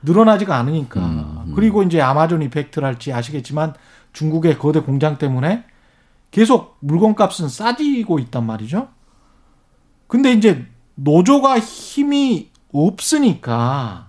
[0.02, 1.00] 늘어나지가 않으니까.
[1.00, 1.52] 음, 음.
[1.54, 3.72] 그리고 이제 아마존 이펙트랄지 아시겠지만
[4.12, 5.64] 중국의 거대 공장 때문에
[6.30, 8.88] 계속 물건값은 싸지고 있단 말이죠.
[10.06, 10.66] 근데 이제
[10.96, 14.06] 노조가 힘이 없으니까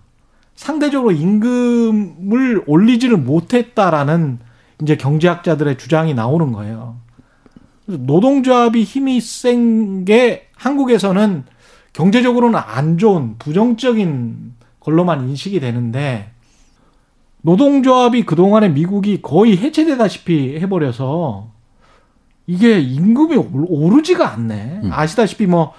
[0.56, 4.40] 상대적으로 임금을 올리지를 못했다라는
[4.82, 6.98] 이제 경제학자들의 주장이 나오는 거예요.
[7.86, 11.44] 노동조합이 힘이 센 게 한국에서는
[11.94, 16.32] 경제적으로는 안 좋은 부정적인 걸로만 인식이 되는데
[17.42, 21.50] 노동조합이 그동안에 미국이 거의 해체되다시피 해버려서
[22.48, 24.82] 이게 임금이 오르지가 않네.
[24.84, 24.90] 음.
[24.92, 25.74] 아시다시피 뭐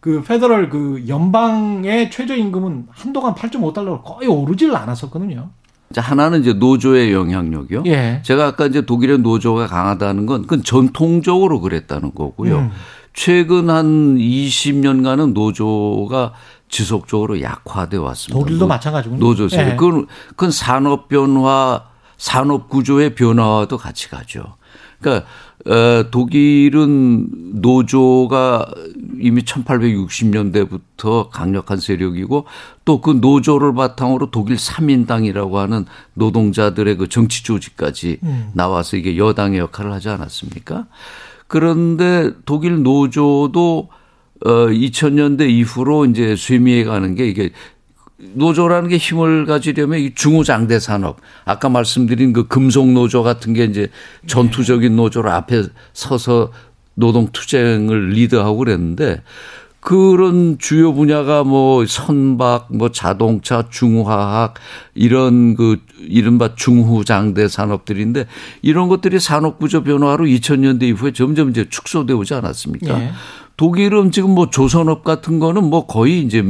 [0.00, 5.50] 그 페더럴 그 연방의 최저임금은 한동안 8.5달러로 거의 오르지를 않았었거든요.
[5.96, 7.84] 하나는 이제 노조의 영향력이요.
[7.86, 8.20] 예.
[8.22, 12.58] 제가 아까 이제 독일의 노조가 강하다는 건 그건 전통적으로 그랬다는 거고요.
[12.58, 12.70] 음.
[13.14, 16.34] 최근 한 20년간은 노조가
[16.68, 18.38] 지속적으로 약화돼 왔습니다.
[18.38, 19.18] 독일도 마찬가지군요.
[19.18, 19.72] 노조 세력.
[19.72, 19.76] 예.
[19.76, 21.84] 그건, 그건 산업 변화,
[22.18, 24.56] 산업 구조의 변화와도 같이 가죠.
[25.00, 25.26] 그러니까
[25.68, 28.72] 어, 독일은 노조가
[29.20, 32.46] 이미 1860년대부터 강력한 세력이고
[32.84, 38.50] 또 그 노조를 바탕으로 독일 3인당이라고 하는 노동자들의 그 정치 조직까지 음.
[38.54, 40.86] 나와서 이게 여당의 역할을 하지 않았습니까?
[41.48, 43.88] 그런데 독일 노조도
[44.44, 47.50] 어 2000년대 이후로 이제 쇠미해 가는 게 이게
[48.18, 53.88] 노조라는 게 힘을 가지려면 이 중후장대 산업 아까 말씀드린 그 금속 노조 같은 게 이제
[54.26, 56.52] 전투적인 노조로 앞에 서서
[56.94, 59.22] 노동 투쟁을 리드하고 그랬는데
[59.80, 64.54] 그런 주요 분야가 뭐 선박, 뭐 자동차, 중화학
[64.94, 68.26] 이런 그 이른바 중후장대 산업들인데
[68.60, 72.98] 이런 것들이 산업 구조 변화로 2000년대 이후에 점점 이제 축소되어 오지 않았습니까?
[72.98, 73.12] 네.
[73.56, 76.42] 독일은 지금 뭐 조선업 같은 거는 뭐 거의 이제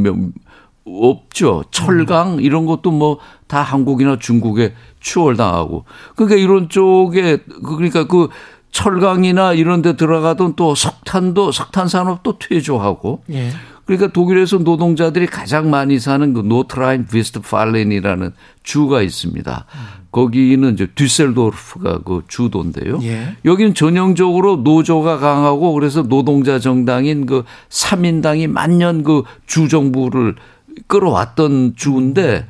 [1.03, 1.65] 없죠.
[1.71, 3.19] 철강 이런 것도 뭐
[3.49, 5.85] 다 한국이나 중국에 추월당하고.
[6.15, 8.29] 그러니까 이런 쪽에 그러니까 그
[8.71, 13.23] 철강이나 이런 데 들어가던 또 석탄도 석탄 산업도 퇴조하고.
[13.31, 13.51] 예.
[13.87, 19.65] 그러니까 독일에서 노동자들이 가장 많이 사는 그 노르트라인 베스트팔렌이라는 주가 있습니다.
[20.13, 22.99] 거기는 이제 뒤셀도르프가 그 주도인데요.
[23.03, 23.35] 예.
[23.47, 30.37] 여기는 전형적으로 노조가 강하고 그래서 노동자 정당인 그 3인당이 만년 그 주정부를
[30.87, 32.47] 끌어왔던 주인데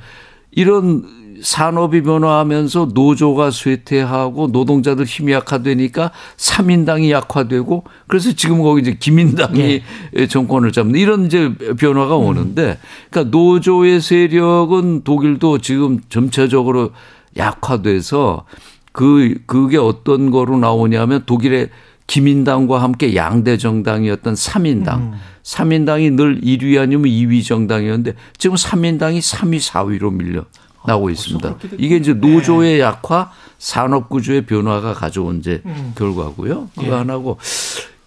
[0.50, 1.04] 이런
[1.40, 9.82] 산업이 변화하면서 노조가 쇠퇴하고 노동자들 힘이 약화되니까 3인당이 약화되고 그래서 지금 거기 이제 김인당이
[10.14, 10.26] 네.
[10.26, 12.24] 정권을 잡는 이런 이제 변화가 음.
[12.24, 12.78] 오는데
[13.10, 16.90] 그러니까 노조의 세력은 독일도 지금 점차적으로
[17.36, 18.44] 약화돼서
[18.92, 21.70] 그 그게 어떤 거로 나오냐면 독일의
[22.08, 24.96] 김인당과 함께 양대 정당이었던 3인당.
[24.96, 25.12] 음.
[25.42, 30.44] 3인당이 늘 1위 아니면 2위 정당이었는데 지금 3인당이 3위, 4위로 밀려
[30.86, 31.56] 나오고 아, 있습니다.
[31.78, 32.80] 이게 이제 노조의 네.
[32.80, 35.92] 약화, 산업 구조의 변화가 가져온 이제 음.
[35.96, 36.70] 결과고요.
[36.74, 36.90] 그거 예.
[36.90, 37.38] 하나고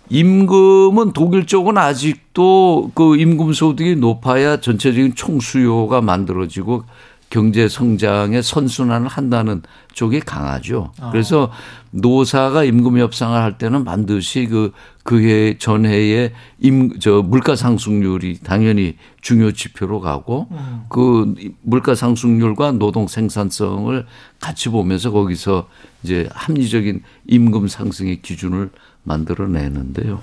[0.10, 6.84] 임금은 독일 쪽은 아직도 그 임금 소득이 높아야 전체적인 총 수요가 만들어지고
[7.32, 9.64] 경제 성장의 선순환을 한다는
[9.94, 10.92] 쪽이 강하죠.
[11.00, 11.12] 아.
[11.12, 11.50] 그래서
[11.92, 14.74] 노사가 임금 협상을 할 때는 반드시 그
[15.04, 20.84] 그해 전해에 임저 물가 상승률이 당연히 중요 지표로 가고 음.
[20.90, 24.06] 그 물가 상승률과 노동 생산성을
[24.42, 25.70] 같이 보면서 거기서
[26.04, 28.72] 이제 합리적인 임금 상승의 기준을
[29.04, 30.22] 만들어내는데요.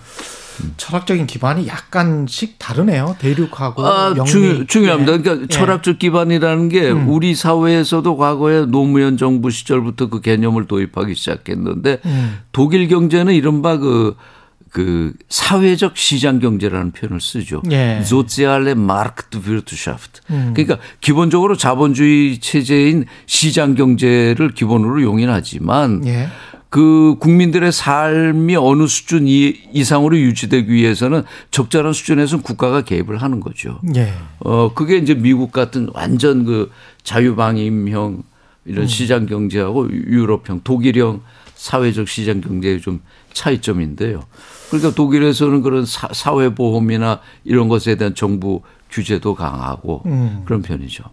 [0.60, 0.74] 음.
[0.76, 3.16] 철학적인 기반이 약간씩 다르네요.
[3.18, 4.30] 대륙하고 아, 영미.
[4.30, 4.66] 중, 예.
[4.66, 5.18] 중요합니다.
[5.18, 5.46] 그러니까 예.
[5.46, 7.08] 철학적 기반이라는 게 음.
[7.08, 12.38] 우리 사회에서도 과거에 노무현 정부 시절부터 그 개념을 도입하기 시작했는데 음.
[12.52, 17.62] 독일 경제는 이른바 그그 사회적 시장 경제라는 표현을 쓰죠.
[17.70, 17.98] 예.
[18.00, 20.22] Soziale Marktwirtschaft.
[20.30, 20.54] 음.
[20.54, 26.28] 그러니까 기본적으로 자본주의 체제인 시장 경제를 기본으로 용인하지만 예.
[26.70, 33.80] 그 국민들의 삶이 어느 수준 이상으로 유지되기 위해서는 적절한 수준에서 국가가 개입을 하는 거죠.
[33.96, 34.12] 예.
[34.40, 36.70] 어 그게 이제 미국 같은 완전 그
[37.04, 38.22] 자유방임형
[38.66, 38.86] 이런 음.
[38.86, 41.22] 시장 경제하고 유럽형, 독일형
[41.54, 43.00] 사회적 시장 경제의 좀
[43.32, 44.22] 차이점인데요.
[44.68, 50.42] 그러니까 독일에서는 그런 사, 회보험이나 이런 것에 대한 정부 규제도 강하고 음.
[50.44, 51.04] 그런 편이죠.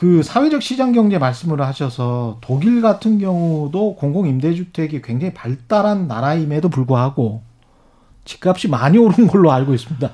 [0.00, 7.42] 그 사회적 시장 경제 말씀을 하셔서 독일 같은 경우도 공공 임대주택이 굉장히 발달한 나라임에도 불구하고
[8.24, 10.10] 집값이 많이 오른 걸로 알고 있습니다.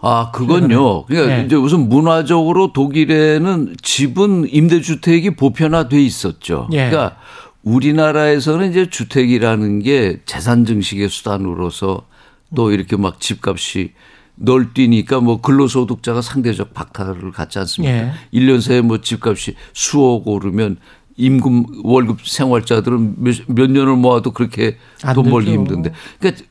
[0.00, 1.04] 아, 그건요.
[1.04, 1.44] 그러니까 네.
[1.44, 6.66] 이제 우선 문화적으로 독일에는 집은 임대주택이 보편화돼 있었죠.
[6.70, 6.88] 네.
[6.88, 7.18] 그러니까
[7.64, 12.06] 우리나라에서는 이제 주택이라는 게 재산 증식의 수단으로서
[12.54, 13.92] 또 이렇게 막 집값이
[14.38, 17.94] 널뛰니까 뭐 근로소득자가 상대적 박탈을 갖지 않습니까?
[17.94, 18.12] 예.
[18.32, 20.76] 1년 새에 뭐 집값이 수억 오르면
[21.16, 24.76] 임금 월급 생활자들은 몇, 몇 년을 모아도 그렇게
[25.14, 25.92] 돈 벌기 힘든데.
[26.20, 26.44] 그러니까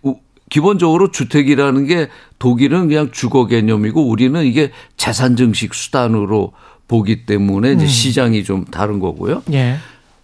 [0.50, 2.10] 기본적으로 주택이라는 게
[2.40, 6.54] 독일은 그냥 주거 개념이고 우리는 이게 재산 증식 수단으로
[6.88, 7.88] 보기 때문에 이제 음.
[7.88, 9.44] 시장이 좀 다른 거고요.
[9.52, 9.78] 예.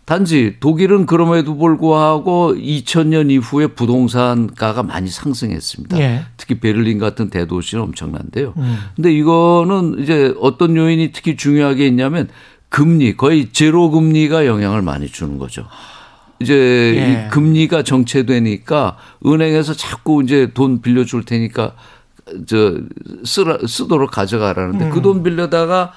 [0.05, 5.97] 단지 독일은 그럼에도 불구하고 2000년 이후에 부동산가가 많이 상승했습니다.
[5.99, 6.25] 예.
[6.35, 8.53] 특히 베를린 같은 대도시는 엄청난데요.
[8.57, 8.77] 음.
[8.95, 12.27] 근데 이거는 이제 어떤 요인이 특히 중요하게 있냐면
[12.67, 15.65] 금리 거의 제로 금리가 영향을 많이 주는 거죠.
[16.41, 17.27] 이제 예.
[17.27, 21.75] 이 금리가 정체되니까 은행에서 자꾸 이제 돈 빌려줄 테니까
[22.45, 22.77] 저
[23.23, 24.91] 쓰라, 쓰도록 가져가라는데 그 음.
[24.91, 25.93] 그돈 빌려다가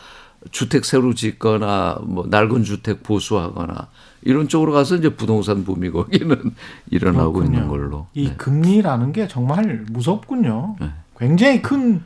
[0.50, 3.88] 주택 새로 짓거나 뭐 낡은 주택 보수하거나
[4.22, 6.36] 이런 쪽으로 가서 이제 부동산 붐이 거기는
[6.90, 7.54] 일어나고 그렇군요.
[7.56, 8.06] 있는 걸로.
[8.14, 8.34] 이 네.
[8.36, 10.76] 금리라는 게 정말 무섭군요.
[10.80, 10.90] 네.
[11.18, 12.02] 굉장히 큰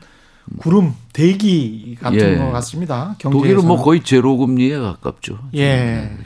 [0.57, 2.37] 구름 대기 같은 예.
[2.37, 3.15] 것 같습니다.
[3.19, 3.31] 경제에서는.
[3.55, 5.37] 독일은 뭐 거의 제로 금리에 가깝죠.
[5.53, 5.65] 예.
[5.75, 6.17] 네.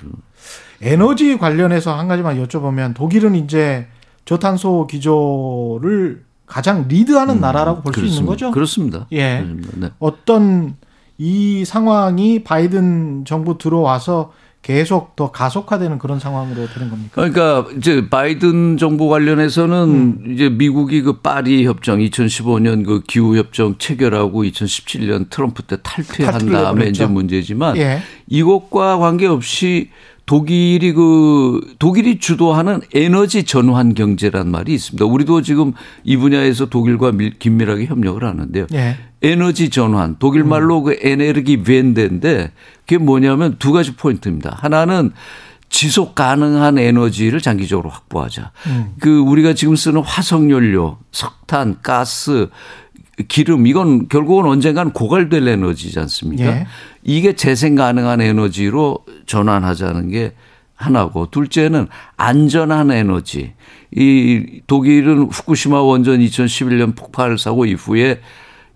[0.81, 3.87] 에너지 관련해서 한 가지만 여쭤보면 독일은 이제
[4.25, 8.51] 저탄소 기조를 가장 리드하는 음, 나라라고 볼 수 있는 거죠.
[8.51, 9.07] 그렇습니다.
[9.11, 9.43] 예.
[9.75, 9.89] 네.
[9.99, 10.75] 어떤
[11.17, 14.33] 이 상황이 바이든 정부 들어와서
[14.65, 17.11] 계속 더 가속화되는 그런 상황으로 되는 겁니까?
[17.13, 20.33] 그러니까 이제 바이든 정부 관련해서는 음.
[20.33, 26.87] 이제 미국이 그 파리 협정 2015년 그 기후 협정 체결하고 2017년 트럼프 때 탈퇴한 다음에
[26.87, 27.99] 이제 문제지만 예.
[28.27, 29.91] 이것과 관계없이
[30.25, 35.05] 독일이 그 독일이 주도하는 에너지 전환 경제란 말이 있습니다.
[35.05, 35.73] 우리도 지금
[36.03, 38.65] 이 분야에서 독일과 긴밀하게 협력을 하는데요.
[38.73, 38.97] 예.
[39.21, 40.83] 에너지 전환 독일 말로 음.
[40.85, 42.51] 그 에네르기 벤데인데
[42.81, 44.57] 그게 뭐냐면 두 가지 포인트입니다.
[44.59, 45.11] 하나는
[45.69, 48.51] 지속 가능한 에너지를 장기적으로 확보하자.
[48.67, 48.93] 음.
[48.99, 52.49] 그 우리가 지금 쓰는 화석 연료, 석탄, 가스,
[53.27, 56.45] 기름 이건 결국은 언젠가는 고갈될 에너지지 않습니까?
[56.45, 56.67] 예.
[57.03, 60.33] 이게 재생 가능한 에너지로 전환하자는 게
[60.75, 61.87] 하나고 둘째는
[62.17, 63.53] 안전한 에너지.
[63.91, 68.19] 이 독일은 후쿠시마 원전 2011년 폭발 사고 이후에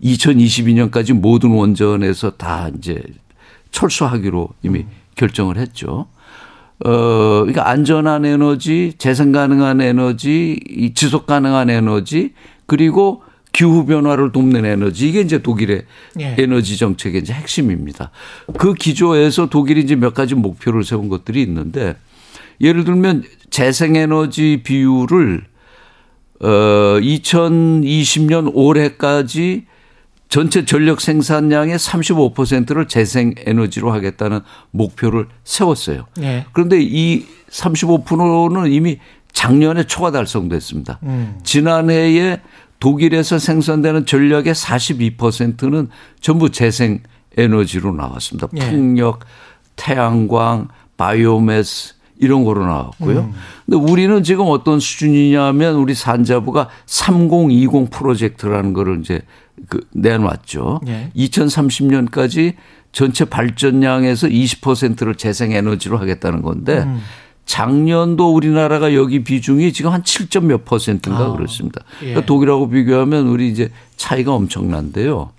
[0.02, 3.04] 2022년까지 모든 원전에서 다 이제
[3.72, 4.86] 철수하기로 이미
[5.16, 6.08] 결정을 했죠.
[6.86, 6.90] 어,
[7.42, 12.34] 그러니까 안전한 에너지, 재생 가능한 에너지, 지속 가능한 에너지,
[12.66, 13.24] 그리고
[13.60, 15.84] 기후 변화를 돕는 에너지 이게 이제 독일의
[16.22, 16.36] 예.
[16.38, 18.10] 에너지 정책의 이제 핵심입니다.
[18.58, 21.98] 그 기조에서 독일이 이제 몇 가지 목표를 세운 것들이 있는데
[22.62, 25.44] 예를 들면 재생 에너지 비율을
[26.40, 26.48] 어
[27.02, 29.66] 2020년 올해까지
[30.30, 34.40] 전체 전력 생산량의 35%를 재생 에너지로 하겠다는
[34.72, 36.06] 목표를 세웠어요.
[36.22, 36.46] 예.
[36.54, 39.00] 그런데 이 35%는 이미
[39.34, 41.00] 작년에 초과 달성됐습니다.
[41.04, 41.40] 음.
[41.44, 42.40] 지난해에
[42.80, 45.90] 독일에서 생산되는 전력의 42%는
[46.22, 47.00] 전부 재생
[47.38, 48.48] 에너지로 나왔습니다.
[48.56, 48.70] 예.
[48.70, 49.20] 풍력,
[49.76, 50.68] 태양광,
[50.98, 53.20] 바이오매스 이런 거로 나왔고요.
[53.20, 53.34] 음.
[53.66, 59.22] 근데 우리는 지금 어떤 수준이냐면 우리 산자부가 3020 프로젝트라는 거를 이제
[59.68, 60.82] 그 내놨죠.
[60.88, 61.12] 예.
[61.16, 62.56] 2030년까지
[62.92, 67.02] 전체 발전량에서 20%를 재생 에너지로 하겠다는 건데 음.
[67.50, 71.82] 작년도 우리나라가 여기 비중이 지금 한 7점 몇 퍼센트인가 아, 그렇습니다.
[72.02, 72.10] 예.
[72.10, 75.32] 그러니까 독일하고 비교하면 우리 이제 차이가 엄청난데요.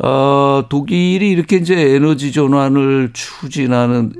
[0.00, 4.12] 어, 독일이 이렇게 이제 에너지 전환을 추진하는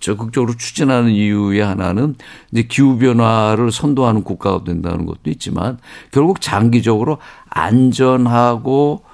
[0.00, 2.16] 적극적으로 추진하는 이유의 하나는
[2.50, 5.78] 이제 기후 변화를 선도하는 국가가 된다는 것도 있지만
[6.10, 7.18] 결국 장기적으로
[7.50, 9.04] 안전하고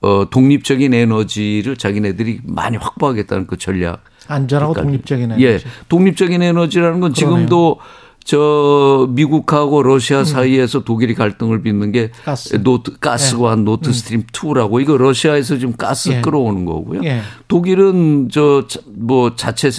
[0.00, 5.44] 어 독립적인 에너지를 자기네들이 많이 확보하겠다는 그 전략 안전하고 그러니까 독립적인 에너지.
[5.44, 5.58] 예.
[5.88, 7.14] 독립적인 에너지라는 건 그러네요.
[7.14, 7.78] 지금도
[8.22, 10.24] 저 미국하고 러시아 음.
[10.24, 12.62] 사이에서 독일이 갈등을 빚는 게 가스.
[12.62, 13.62] 노르트 가스관 예.
[13.64, 16.20] 노르트 스트림 2라고 이거 러시아에서 지금 가스 예.
[16.20, 17.00] 끌어오는 거고요.
[17.04, 17.22] 예.
[17.48, 19.70] 독일은 저 뭐 자체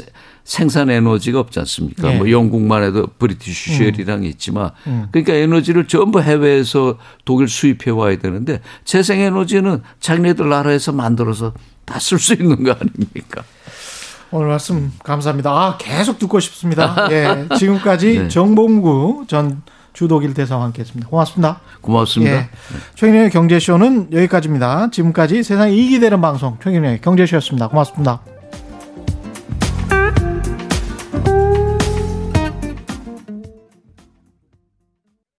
[0.43, 2.12] 생산 에너지가 없지 않습니까?
[2.14, 2.18] 예.
[2.18, 4.24] 뭐 영국만 해도 브리티시 쉘이랑 음.
[4.26, 5.06] 있지만 음.
[5.12, 11.54] 그러니까 에너지를 전부 해외에서 독일 수입해 와야 되는데 재생 에너지는 자기네들 나라에서 만들어서
[11.86, 13.43] 다 쓸 수 있는 거 아닙니까?
[14.32, 15.52] 오늘 말씀 감사합니다.
[15.52, 17.08] 아, 계속 듣고 싶습니다.
[17.12, 17.48] 예.
[17.58, 18.28] 지금까지 네.
[18.30, 19.62] 정봉구 전
[19.94, 21.10] 주독일 대사와 함께 했습니다.
[21.10, 21.60] 고맙습니다.
[21.82, 22.34] 고맙습니다.
[22.34, 22.50] 예.
[22.96, 24.90] 최근의 경제쇼는 여기까지입니다.
[24.92, 27.68] 지금까지 세상이 이기 되는 방송 최근의 경제쇼였습니다.
[27.68, 28.22] 고맙습니다.